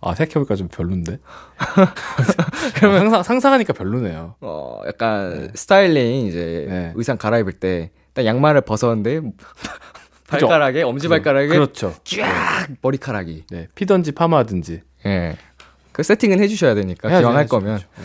[0.00, 1.18] 아, 생각해보니까 좀 별론데.
[2.76, 4.36] 그러면 상상, 상상하니까 별로네요.
[4.40, 6.92] 어, 약간 스타일링 이제 네.
[6.94, 9.20] 의상 갈아입을 때딱 양말을 벗었는데
[10.28, 11.94] 발가락에 엄지 발가락에 그렇죠.
[12.04, 13.44] 쫙 머리카락이.
[13.50, 14.82] 네, 피든지 파마든지.
[15.06, 15.36] 예.
[15.92, 17.78] 그 세팅은 해 주셔야 되니까 해야죠, 기왕 할 거면.
[17.78, 17.88] 그렇죠.
[17.96, 18.04] 네.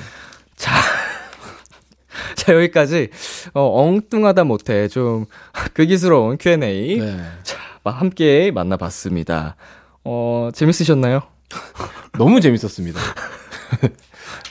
[2.36, 3.09] 자, 여기까지,
[3.53, 5.26] 어, 엉뚱하다 못해 좀
[5.76, 6.97] 괴기스러운 Q&A.
[6.99, 7.17] 네.
[7.43, 9.55] 자, 함께 만나봤습니다.
[10.03, 11.22] 어, 재밌으셨나요?
[12.17, 12.99] 너무 재밌었습니다.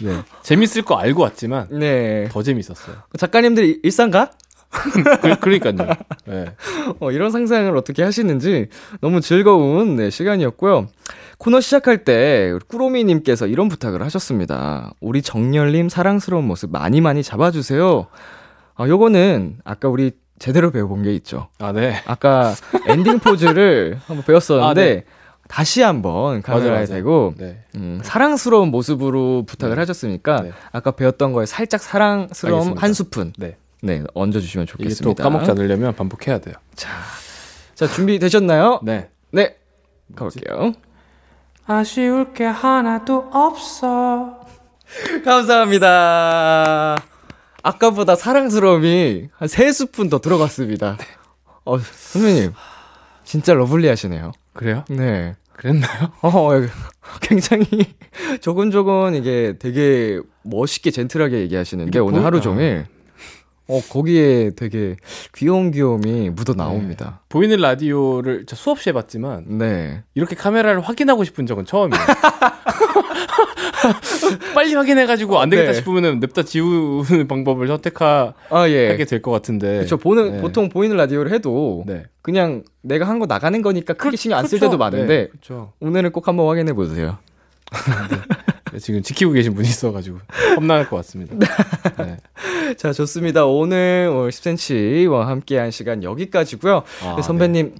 [0.03, 0.23] 네.
[0.43, 2.29] 재밌을 거 알고 왔지만 네.
[2.31, 2.97] 더 재밌었어요.
[3.19, 4.31] 작가님들 일상가?
[5.21, 5.97] 그, 그러니까요.
[6.27, 6.47] 네.
[7.01, 8.69] 어, 이런 상상을 어떻게 하시는지
[9.01, 10.87] 너무 즐거운 네, 시간이었고요.
[11.39, 14.93] 코너 시작할 때 꾸로미님께서 이런 부탁을 하셨습니다.
[15.01, 18.07] 우리 정열님 사랑스러운 모습 많이 많이 잡아주세요.
[18.77, 21.49] 아, 요거는 아까 우리 제대로 배워본 게 있죠.
[21.59, 22.01] 아, 네.
[22.07, 22.55] 아까
[22.87, 25.05] 엔딩 포즈를 한번 배웠었는데 아, 네.
[25.49, 26.87] 다시 한번 카메라에 맞아요.
[26.87, 27.59] 대고 네.
[27.75, 29.81] 음, 사랑스러운 모습으로 부탁을 네.
[29.81, 30.53] 하셨으니까 네.
[30.71, 32.83] 아까 배웠던 거에 살짝 사랑스러움 알겠습니다.
[32.83, 33.33] 한 스푼
[33.83, 33.99] 네.
[34.01, 35.23] 네 얹어주시면 이게 또 좋겠습니다.
[35.23, 36.55] 까먹지 않으려면 반복해야 돼요.
[36.75, 36.89] 자,
[37.75, 38.81] 자 준비되셨나요?
[38.83, 39.09] 네.
[39.33, 39.57] 네,
[40.17, 40.73] 가볼게요.
[41.67, 44.41] 아쉬울 게 하나도 없어.
[45.25, 46.97] 감사합니다.
[47.63, 50.97] 아까보다 사랑스러움이 한 세 스푼 더 들어갔습니다.
[51.65, 52.53] 어, 선배님,
[53.25, 54.33] 진짜 러블리하시네요.
[54.55, 54.85] 그래요?
[54.89, 55.37] 네.
[55.53, 56.11] 그랬나요?
[56.23, 56.51] 어,
[57.21, 57.67] 굉장히
[58.41, 62.41] 조근조근 이게 되게 멋있게 젠틀하게 얘기하시는데 이게 오늘 하루.
[62.41, 62.87] 종일
[63.71, 64.97] 어 거기에 되게
[65.35, 67.21] 귀여운 귀여움이 묻어 나옵니다.
[67.29, 70.03] 보이는 라디오를 저 수없이 해봤지만 네.
[70.15, 72.03] 이렇게 카메라를 확인하고 싶은 적은 처음이에요.
[74.55, 75.79] 빨리 확인해가지고 안 되겠다 네.
[75.79, 78.97] 싶으면은 냅다 지우는 방법을 선택하게 아 예.
[78.97, 79.77] 될것 같은데.
[79.79, 79.97] 그렇죠.
[79.97, 80.41] 보는 네.
[80.41, 82.05] 보통 보이는 라디오를 해도 네.
[82.23, 84.67] 그냥 내가 한 거 나가는 거니까 크게 신경 안쓸 그쵸.
[84.67, 85.73] 때도 많은데 네, 그렇죠.
[85.81, 87.19] 오늘은 꼭 한번 확인해 보세요.
[88.79, 90.19] 지금 지키고 계신 분이 있어가지고
[90.57, 91.35] 험난할 것 같습니다.
[91.99, 92.17] 네.
[92.77, 93.45] 자, 좋습니다.
[93.47, 96.83] 오늘 오늘 10cm와 함께한 시간 여기까지고요.
[97.05, 97.75] 아, 선배님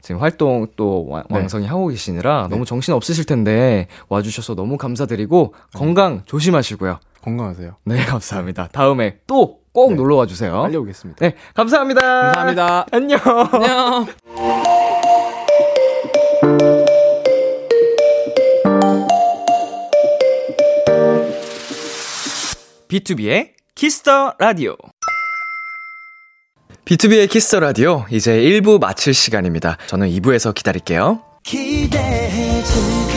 [0.00, 1.36] 지금 활동 또 왕- 네.
[1.36, 2.54] 왕성히 하고 계시느라 네.
[2.54, 7.00] 너무 정신 없으실 텐데 와주셔서 너무 감사드리고 건강 조심하시고요.
[7.22, 7.76] 건강하세요.
[7.84, 8.68] 네, 감사합니다.
[8.72, 9.96] 다음에 또꼭 네.
[9.96, 10.62] 놀러 와 주세요.
[10.62, 11.18] 빨리 오겠습니다.
[11.20, 12.00] 네, 감사합니다.
[12.00, 12.86] 감사합니다.
[12.90, 13.18] 안녕.
[13.52, 14.06] 안녕.
[22.90, 24.76] B2B의 키스터 라디오.
[26.84, 29.78] B2B의 키스터 라디오 이제 1부 마칠 시간입니다.
[29.86, 31.22] 저는 2부에서 기다릴게요.
[31.44, 33.09] 기대해 즐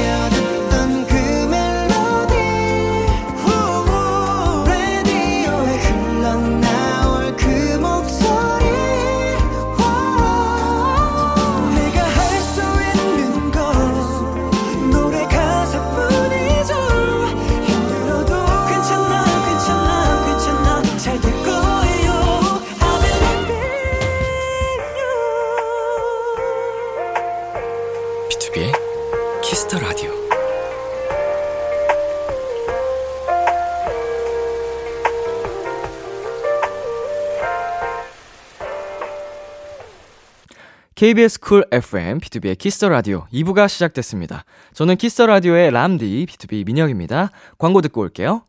[41.04, 44.46] KBS 쿨 FM, B2B의 키스터 라디오 2부가 시작됐습니다.
[44.74, 47.30] 저는 키스터 라디오의 람디, B2B 민혁입니다.
[47.58, 48.44] 광고 듣고 올게요.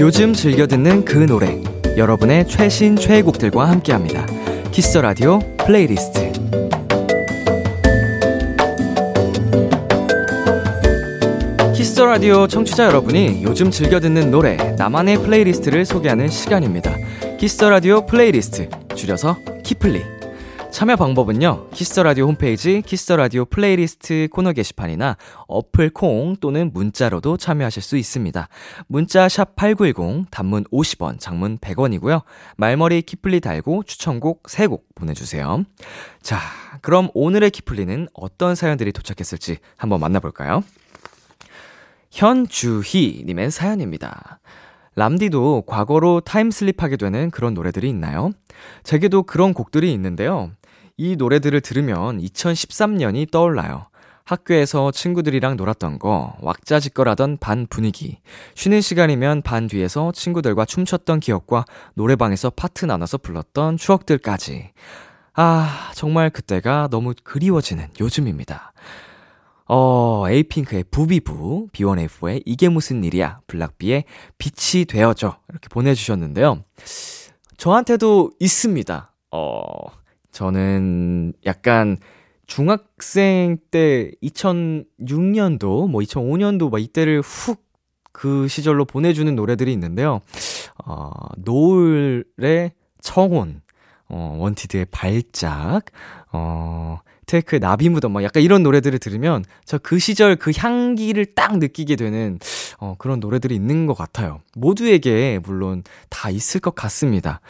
[0.00, 1.62] 요즘 즐겨 듣는 그 노래
[1.96, 4.26] 여러분의 최신 최애곡들과 함께합니다.
[4.72, 6.63] 키스 라디오 플레이리스트.
[11.94, 16.96] 키스 라디오 청취자 여러분이 요즘 즐겨 듣는 노래 나만의 playlist를 소개하는 시간입니다.
[17.38, 20.02] 키스 라디오 플레이리스트 줄여서 키플리.
[20.72, 21.68] 참여 방법은요.
[21.70, 25.16] Kiss the Radio 홈페이지 Kiss the Radio playlist 코너 게시판이나
[25.46, 28.48] 어플 콩 또는 문자로도 참여하실 수 있습니다.
[28.88, 32.22] 문자 샵 8910 단문 50원, 장문 100원이고요.
[32.56, 35.62] 말머리 키플리 달고 추천곡 3곡 보내 주세요.
[36.22, 36.40] 자,
[36.82, 40.64] 그럼 오늘의 키플리는 어떤 사연들이 도착했을지 한번 만나 볼까요?
[42.14, 44.38] 현주희 님의 사연입니다.
[44.94, 48.30] 람디도 과거로 타임슬립하게 되는 그런 노래들이 있나요?
[48.84, 50.52] 제게도 그런 곡들이 있는데요.
[50.96, 53.88] 이 노래들을 들으면 2013년이 떠올라요.
[54.24, 58.20] 학교에서 친구들이랑 놀았던 거, 왁자지껄하던 반 분위기,
[58.54, 64.70] 쉬는 시간이면 반 뒤에서 친구들과 춤췄던 기억과 노래방에서 파트 나눠서 불렀던 추억들까지.
[65.34, 68.72] 아, 정말 그때가 너무 그리워지는 요즘입니다.
[69.66, 74.04] 어, 에이핑크의 부비부, B1A4의 이게 무슨 일이야, 블락비의
[74.38, 75.38] 빛이 되어줘.
[75.48, 76.64] 이렇게 보내주셨는데요.
[77.56, 79.12] 저한테도 있습니다.
[79.30, 79.62] 어,
[80.32, 81.96] 저는 약간
[82.46, 87.64] 중학생 때 2006년도, 뭐 2005년도 막 이때를 훅
[88.14, 90.20] 그 시절로 보내주는 노래들이 있는데요.
[90.86, 93.60] 어, 노을의 청혼,
[94.08, 95.86] 어, 원티드의 발작,
[96.32, 101.58] 어, 테이크의 나비 무덤, 막 약간 이런 노래들을 들으면 저 그 시절 그 향기를 딱
[101.58, 102.38] 느끼게 되는
[102.78, 104.40] 어, 그런 노래들이 있는 것 같아요.
[104.56, 107.40] 모두에게 물론 다 있을 것 같습니다.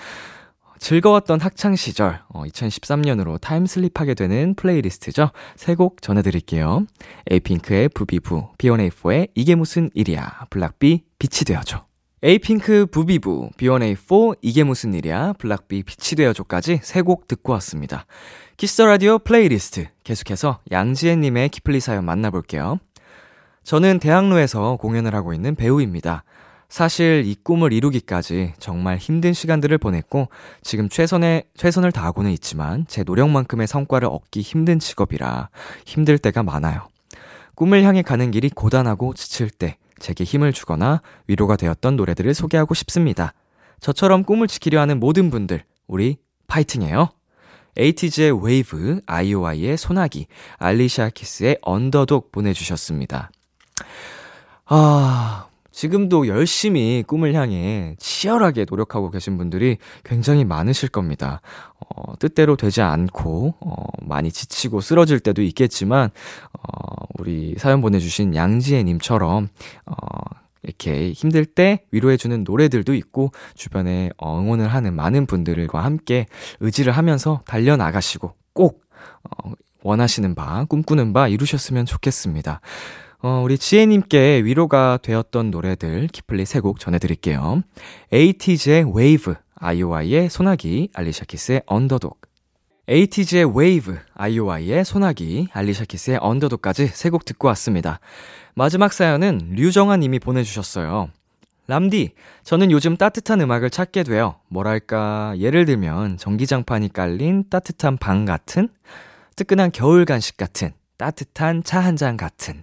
[0.78, 5.30] 즐거웠던 학창 시절, 어, 2013년으로 time slip하게 되는 playlist죠.
[5.56, 6.84] 세 곡 전해드릴게요.
[7.30, 11.86] 에이핑크의 부비부, B1A4의 이게 무슨 일이야, 블락비 빛이 되어줘.
[12.26, 18.06] 에이핑크 부비부, B1A4 이게 무슨 일이야, 블락비 빛이 되어줘까지 세 곡 듣고 왔습니다.
[18.56, 22.78] Kiss the Radio playlist 계속해서 양지혜님의 키플리 사연 만나볼게요.
[23.62, 26.24] 저는 대학로에서 공연을 하고 있는 배우입니다.
[26.70, 30.28] 사실 이 꿈을 이루기까지 정말 힘든 시간들을 보냈고
[30.62, 35.50] 지금 최선의 최선을 다하고는 있지만 제 노력만큼의 성과를 얻기 힘든 직업이라
[35.84, 36.88] 힘들 때가 많아요.
[37.54, 43.32] 꿈을 향해 가는 길이 고단하고 지칠 때 제게 힘을 주거나 위로가 되었던 노래들을 소개하고 싶습니다.
[43.80, 47.08] 저처럼 꿈을 지키려 하는 모든 분들 우리 파이팅해요.
[47.78, 50.26] 에이티즈의 웨이브, 아이오아이의 소나기,
[50.58, 53.30] 알리샤 키스의 언더독 보내주셨습니다.
[54.66, 61.40] 아, 지금도 열심히 꿈을 향해 치열하게 노력하고 계신 분들이 굉장히 많으실 겁니다.
[61.80, 66.10] 어, 뜻대로 되지 않고, 어, 많이 지치고 쓰러질 때도 있겠지만,
[66.52, 69.48] 어, 우리 사연 보내주신 양지혜님처럼,
[69.86, 69.94] 어,
[70.62, 76.26] 이렇게 힘들 때 위로해주는 노래들도 있고, 주변에 응원을 하는 많은 분들과 함께
[76.60, 78.84] 의지를 하면서 달려나가시고, 꼭,
[79.24, 79.52] 어,
[79.82, 82.60] 원하시는 바, 꿈꾸는 바 이루셨으면 좋겠습니다.
[83.26, 87.62] 어, 우리 지혜님께 위로가 되었던 노래들 키플리 세 곡 전해드릴게요.
[88.12, 92.20] 에이티즈의 웨이브, 아이오아이의 소나기, 알리샤 키스의 언더독.
[92.86, 97.98] 에이티즈의 웨이브, 아이오아이의 소나기, 알리샤 키스의 Underdog까지 세 곡 듣고 왔습니다.
[98.54, 101.08] 마지막 사연은 류정아 님이 보내주셨어요.
[101.66, 102.12] 람디,
[102.42, 104.34] 저는 요즘 따뜻한 음악을 찾게 돼요.
[104.48, 108.68] 뭐랄까, 예를 들면 전기장판이 깔린 따뜻한 방 같은,
[109.36, 112.60] 뜨끈한 겨울 간식 같은, 따뜻한 차 한 잔 같은,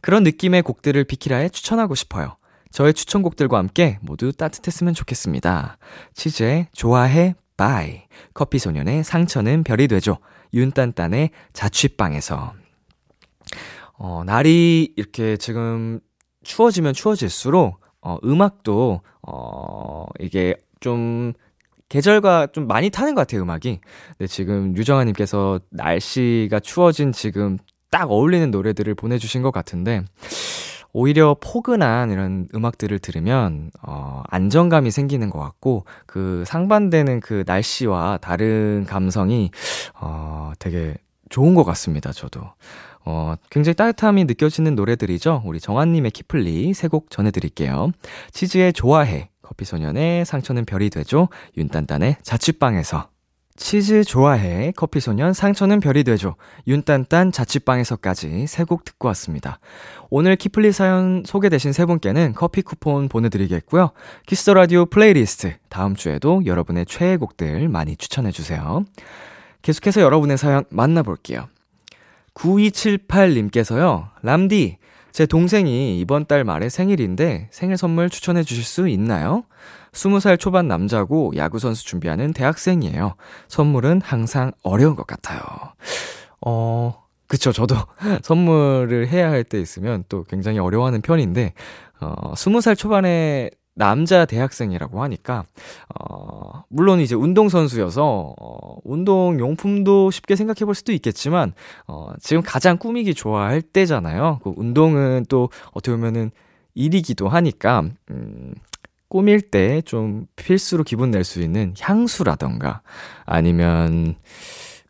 [0.00, 2.36] 그런 느낌의 곡들을 비키라에 추천하고 싶어요.
[2.70, 5.78] 저의 추천곡들과 함께 모두 따뜻했으면 좋겠습니다.
[6.14, 8.02] 치즈의 좋아해 bye,
[8.34, 10.18] 커피소년의 상처는 별이 되죠.
[10.54, 12.54] 윤딴딴의 자취방에서.
[13.94, 15.98] 어, 날이 이렇게 지금
[16.44, 21.32] 추워지면 추워질수록, 어, 음악도, 어, 이게 좀,
[21.88, 23.80] 계절과 좀 많이 타는 것 같아요, 음악이.
[24.10, 27.58] 근데 지금 유정아님께서 날씨가 추워진 지금
[27.90, 30.02] 딱 어울리는 노래들을 보내주신 것 같은데,
[30.92, 38.84] 오히려 포근한 이런 음악들을 들으면, 어, 안정감이 생기는 것 같고, 그 상반되는 그 날씨와 다른
[38.88, 39.50] 감성이,
[40.00, 40.96] 어, 되게
[41.28, 42.40] 좋은 것 같습니다, 저도.
[43.04, 45.42] 어, 굉장히 따뜻함이 느껴지는 노래들이죠.
[45.44, 47.92] 우리 정한님의 키플리 세 곡 전해드릴게요.
[48.32, 51.28] 치즈의 좋아해, 커피소년의 상처는 별이 되죠.
[51.56, 53.08] 윤딴딴의 자취방에서.
[53.58, 56.36] 치즈 좋아해, 커피소년, 상처는 별이 되죠.
[56.68, 59.58] 윤딴딴 자취방에서까지 세 곡 듣고 왔습니다.
[60.10, 63.90] 오늘 키플리 사연 소개되신 세 분께는 커피 쿠폰 보내드리겠고요.
[64.26, 68.84] 키스 더 라디오 플레이리스트, 다음 주에도 여러분의 최애 곡들 많이 추천해주세요.
[69.62, 71.48] 계속해서 여러분의 사연 만나볼게요.
[72.34, 74.78] 9278님께서요, 람디,
[75.10, 79.42] 제 동생이 이번 달 말에 생일인데 생일 선물 추천해 주실 수 있나요?
[79.92, 83.14] 20살 초반 남자고 야구선수 준비하는 대학생이에요.
[83.48, 85.40] 선물은 항상 어려운 것 같아요.
[86.40, 87.52] 어, 그쵸.
[87.52, 87.74] 저도
[88.22, 91.52] 선물을 해야 할 때 있으면 또 굉장히 어려워하는 편인데,
[92.00, 95.44] 어, 20살 초반에 남자 대학생이라고 하니까,
[96.00, 101.52] 어, 물론 이제 운동선수여서, 어, 운동용품도 쉽게 생각해 볼 수도 있겠지만,
[101.86, 104.40] 어, 지금 가장 꾸미기 좋아할 때잖아요.
[104.42, 106.30] 그 운동은 또 어떻게 보면은
[106.74, 108.54] 일이기도 하니까, 음,
[109.08, 112.82] 꾸밀 때 좀 필수로 기분 낼 수 있는 향수라던가,
[113.26, 114.14] 아니면,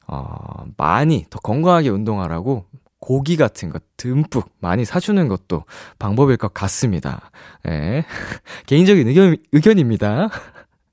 [0.07, 2.65] 어, 많이 더 건강하게 운동하라고
[3.01, 5.65] 고기 같은 것 듬뿍 많이 사주는 것도
[5.99, 7.31] 방법일 것 같습니다.
[7.69, 8.05] 예.
[8.67, 10.29] 개인적인 의견, 의견입니다.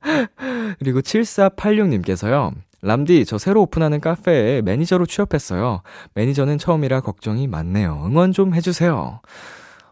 [0.79, 2.53] 그리고 7486님께서요.
[2.81, 5.81] 람디, 저 새로 오픈하는 카페에 매니저로 취업했어요.
[6.13, 8.03] 매니저는 처음이라 걱정이 많네요.
[8.05, 9.21] 응원 좀 해주세요.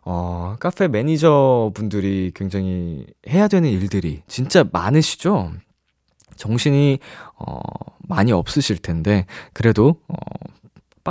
[0.05, 5.51] 어, 카페 매니저 분들이 굉장히 해야 되는 일들이 진짜 많으시죠?
[6.35, 6.99] 정신이,
[7.37, 7.59] 어,
[8.07, 10.15] 많이 없으실 텐데, 그래도, 어,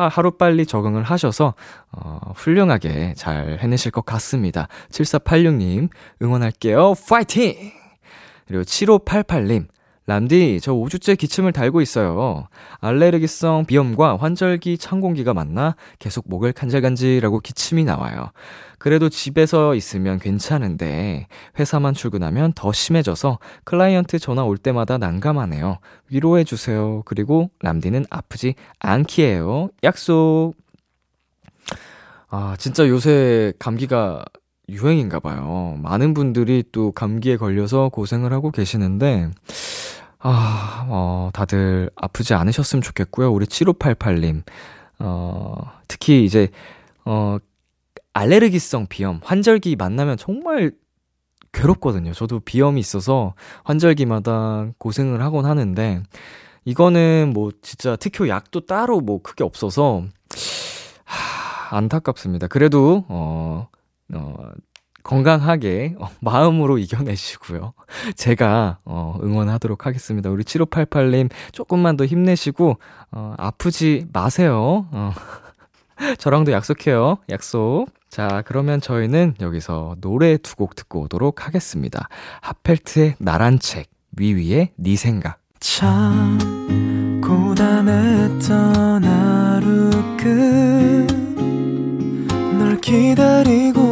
[0.09, 1.55] 하루빨리 적응을 하셔서,
[1.93, 4.69] 어, 훌륭하게 잘 해내실 것 같습니다.
[4.91, 5.89] 7486님,
[6.21, 6.95] 응원할게요.
[7.09, 7.73] 파이팅!
[8.47, 9.69] 그리고 7588님,
[10.07, 12.49] 람디, 저 5주째 기침을 달고 있어요.
[12.81, 18.33] 알레르기성 비염과 환절기 찬 공기가 만나 계속 목을 간질간질하고 기침이 나와요.
[18.79, 25.79] 그래도 집에서 있으면 괜찮은데 회사만 출근하면 더 심해져서 클라이언트 전화 올 때마다 난감하네요.
[26.11, 27.03] 위로해 주세요.
[27.05, 29.69] 그리고 람디는 아프지 않기에요.
[29.85, 30.55] 약속.
[32.29, 34.25] 아, 진짜 요새 감기가
[34.69, 35.79] 유행인가 봐요.
[35.83, 39.31] 많은 분들이 또 감기에 걸려서 고생을 하고 계시는데
[40.19, 43.33] 아, 어, 다들 아프지 않으셨으면 좋겠고요.
[43.33, 44.43] 우리 7588님.
[45.01, 45.55] 어,
[45.89, 46.49] 특히 이제
[47.05, 47.39] 어
[48.15, 50.73] 알레르기성 비염, 환절기 만나면 정말
[51.53, 52.13] 괴롭거든요.
[52.13, 53.35] 저도 비염이 있어서
[53.65, 56.03] 환절기마다 고생을 하곤 하는데,
[56.65, 60.05] 이거는 뭐 진짜 특효 약도 따로 뭐 크게 없어서,
[61.05, 62.47] 하, 안타깝습니다.
[62.47, 63.69] 그래도, 어,
[64.15, 64.35] 어,
[65.03, 67.73] 건강하게 어, 마음으로 이겨내시고요.
[68.17, 70.31] 제가 어, 응원하도록 하겠습니다.
[70.31, 72.79] 우리 7588님 조금만 더 힘내시고
[73.11, 74.87] 어, 아프지 마세요.
[74.93, 75.13] 어.
[76.19, 77.19] 저랑도 약속해요.
[77.31, 77.87] 약속.
[78.11, 82.09] 자, 그러면 저희는 여기서 노래 두 곡 듣고 오도록 하겠습니다.
[82.41, 83.87] 하펠트의 나란 책,
[84.17, 85.39] 위위의 네 생각.
[85.61, 86.39] 참
[87.25, 89.91] 고단했던 하루
[92.57, 93.92] 끝널 기다리고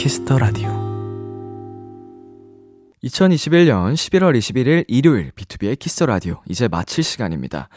[0.00, 0.70] 키스 더 라디오
[3.04, 7.68] 2021년 11월 21일 일요일 BTOB의 키스 더 라디오 이제 마칠 시간입니다.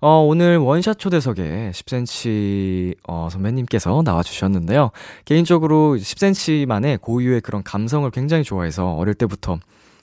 [0.00, 4.90] 어, 오늘 원샷 초대석에 10cm 어, 선배님께서 나와 주셨는데요.
[5.26, 9.58] 개인적으로 10cm만의 고유의 그런 감성을 굉장히 좋아해서 어릴 때부터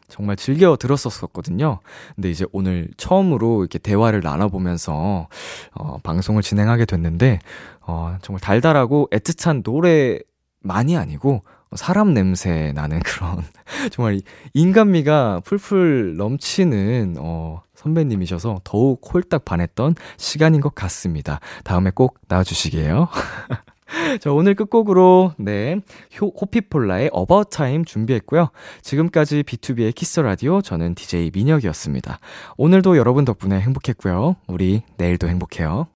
[0.10, 1.80] 정말 즐겨 들었었거든요.
[2.14, 5.28] 근데 이제 오늘 처음으로 이렇게 대화를 나눠보면서,
[5.74, 7.40] 어, 방송을 진행하게 됐는데,
[7.82, 11.42] 어, 정말 달달하고 애틋한 노래만이 아니고,
[11.76, 13.44] 사람 냄새 나는 그런,
[13.92, 14.22] 정말
[14.54, 21.40] 인간미가 풀풀 넘치는, 어, 선배님이셔서 더욱 홀딱 반했던 시간인 것 같습니다.
[21.64, 23.10] 다음에 꼭 나와주시게요.
[24.22, 25.80] 자, 오늘 끝곡으로, 네,
[26.20, 28.50] 호, 호피폴라의 About Time 준비했고요.
[28.82, 32.20] 지금까지 BTOB의 키스 더 라디오, 저는 DJ 민혁이었습니다.
[32.58, 34.38] 오늘도 여러분 덕분에 행복했고요.
[34.48, 35.88] 우리 내일도 행복해요.